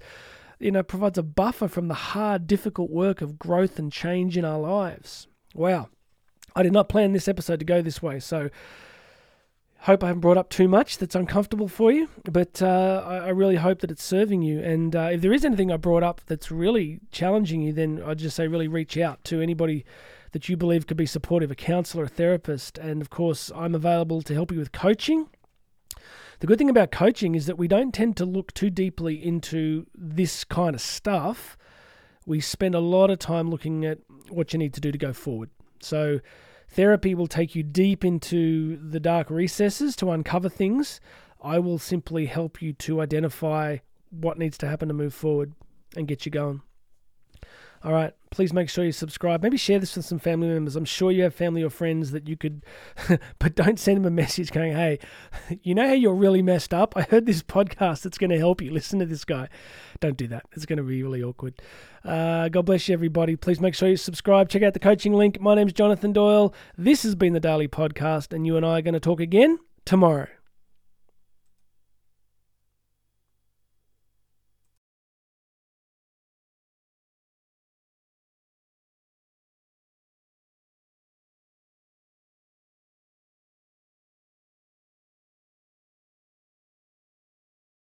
you 0.60 0.72
know, 0.72 0.84
provides 0.84 1.18
a 1.18 1.24
buffer 1.24 1.68
from 1.68 1.88
the 1.88 1.94
hard, 1.94 2.48
difficult 2.48 2.90
work 2.90 3.22
of 3.22 3.38
growth 3.38 3.78
and 3.78 3.92
change 3.92 4.38
in 4.38 4.46
our 4.46 4.60
lives. 4.60 5.28
Wow. 5.54 5.90
I 6.55 6.63
did 6.63 6.74
not 6.74 6.89
plan 6.89 7.13
this 7.13 7.27
episode 7.27 7.60
to 7.60 7.65
go 7.65 7.81
this 7.81 8.01
way, 8.01 8.20
so 8.20 8.50
hope 9.81 10.03
I 10.03 10.08
haven't 10.08 10.22
brought 10.22 10.38
up 10.38 10.50
too 10.50 10.67
much 10.67 11.00
that's 11.00 11.15
uncomfortable 11.15 11.67
for 11.67 11.91
you, 11.91 12.08
but 12.29 12.62
uh, 12.62 13.03
I, 13.05 13.17
I, 13.17 13.29
really 13.29 13.55
hope 13.55 13.79
that 13.79 13.89
it's 13.89 14.03
serving 14.03 14.43
you. 14.43 14.60
And 14.60 14.96
uh, 14.96 15.10
if 15.13 15.22
there 15.22 15.34
is 15.34 15.43
anything 15.43 15.72
I 15.72 15.77
brought 15.77 16.03
up 16.03 16.22
that's 16.27 16.51
really 16.51 17.00
challenging 17.12 17.62
you, 17.62 17.74
then 17.74 18.01
I'd 18.05 18.20
just 18.20 18.36
say 18.36 18.48
really 18.48 18.67
reach 18.67 18.96
out 18.98 19.24
to 19.25 19.41
anybody 19.41 19.84
that 20.34 20.48
you 20.48 20.55
believe 20.55 20.86
could 20.86 20.98
be 20.98 21.08
supportive, 21.08 21.50
a 21.50 21.55
counselor, 21.55 22.03
a 22.03 22.08
therapist. 22.08 22.77
And 22.77 23.01
of 23.01 23.10
course, 23.10 23.51
I'm 23.55 23.74
available 23.74 24.22
to 24.22 24.34
help 24.36 24.51
you 24.51 24.60
with 24.60 24.72
coaching. 24.72 25.29
The 26.41 26.48
good 26.48 26.60
thing 26.60 26.70
about 26.70 26.91
coaching 26.91 27.34
is 27.34 27.48
that 27.48 27.58
we 27.58 27.67
don't 27.67 27.93
tend 27.93 28.17
to 28.17 28.25
look 28.25 28.53
too 28.53 28.70
deeply 28.70 29.15
into 29.15 29.88
this 29.96 30.43
kind 30.43 30.75
of 30.75 30.81
stuff. 30.81 31.58
We 32.25 32.39
spend 32.39 32.75
a 32.75 32.79
lot 32.79 33.10
of 33.10 33.17
time 33.17 33.50
looking 33.50 33.84
at 33.84 33.98
what 34.29 34.53
you 34.53 34.60
need 34.60 34.75
to 34.75 34.81
do 34.81 34.91
to 34.91 34.98
go 34.98 35.12
forward. 35.12 35.50
So, 35.82 36.20
therapy 36.70 37.16
will 37.16 37.28
take 37.28 37.56
you 37.56 37.64
deep 37.64 38.06
into 38.06 38.78
the 38.78 39.00
dark 39.00 39.30
recesses 39.30 39.96
to 39.98 40.12
uncover 40.12 40.50
things. 40.50 41.00
I 41.42 41.60
will 41.60 41.80
simply 41.80 42.28
help 42.28 42.62
you 42.62 42.74
to 42.74 43.02
identify 43.02 43.78
what 44.10 44.38
needs 44.38 44.58
to 44.60 44.68
happen 44.68 44.88
to 44.90 44.94
move 44.94 45.14
forward 45.14 45.54
and 45.96 46.08
get 46.08 46.26
you 46.26 46.32
going. 46.32 46.62
All 47.84 47.94
right, 47.94 48.14
please 48.30 48.54
make 48.54 48.70
sure 48.70 48.86
you 48.86 48.92
subscribe. 48.92 49.42
Maybe 49.42 49.58
share 49.58 49.80
this 49.80 49.96
with 49.96 50.06
some 50.06 50.20
family 50.20 50.48
members. 50.48 50.76
I'm 50.76 50.86
sure 50.86 51.12
you 51.12 51.24
have 51.24 51.34
family 51.34 51.64
or 51.64 51.72
friends 51.72 52.12
that 52.12 52.28
you 52.28 52.38
could, 52.38 52.64
but 53.40 53.56
don't 53.56 53.80
send 53.80 53.98
them 53.98 54.06
a 54.06 54.12
message 54.12 54.52
going, 54.52 54.74
hey, 54.74 55.00
you 55.64 55.74
know 55.74 55.88
how 55.88 55.94
you're 55.94 56.14
really 56.14 56.44
messed 56.44 56.76
up? 56.76 56.96
I 56.96 57.02
heard 57.02 57.26
this 57.26 57.42
podcast 57.42 58.04
that's 58.04 58.20
going 58.20 58.30
to 58.30 58.38
help 58.38 58.62
you. 58.62 58.72
Listen 58.72 59.00
to 59.00 59.06
this 59.08 59.26
guy. 59.26 59.50
Don't 60.00 60.15
do 60.15 60.28
that. 60.28 60.46
It's 60.52 60.67
going 60.67 60.78
to 60.78 60.84
be 60.84 61.02
really 61.02 61.24
awkward. 61.24 61.60
Uh, 62.06 62.50
God 62.50 62.67
bless 62.67 62.88
you, 62.88 62.94
everybody. 62.94 63.36
Please 63.36 63.60
make 63.60 63.74
sure 63.74 63.89
you 63.89 63.98
subscribe. 63.98 64.50
Check 64.50 64.62
out 64.62 64.74
the 64.74 64.80
coaching 64.80 65.13
link. 65.13 65.41
My 65.41 65.56
name's 65.56 65.74
Jonathan 65.74 66.13
Doyle. 66.13 66.54
This 66.78 67.02
has 67.02 67.15
been 67.15 67.34
the 67.34 67.39
Daily 67.39 67.67
Podcast, 67.67 68.32
and 68.32 68.46
you 68.46 68.58
and 68.58 68.65
I 68.65 68.78
are 68.78 68.82
going 68.84 68.94
to 68.94 69.00
talk 69.00 69.20
again 69.20 69.58
tomorrow. 69.86 70.28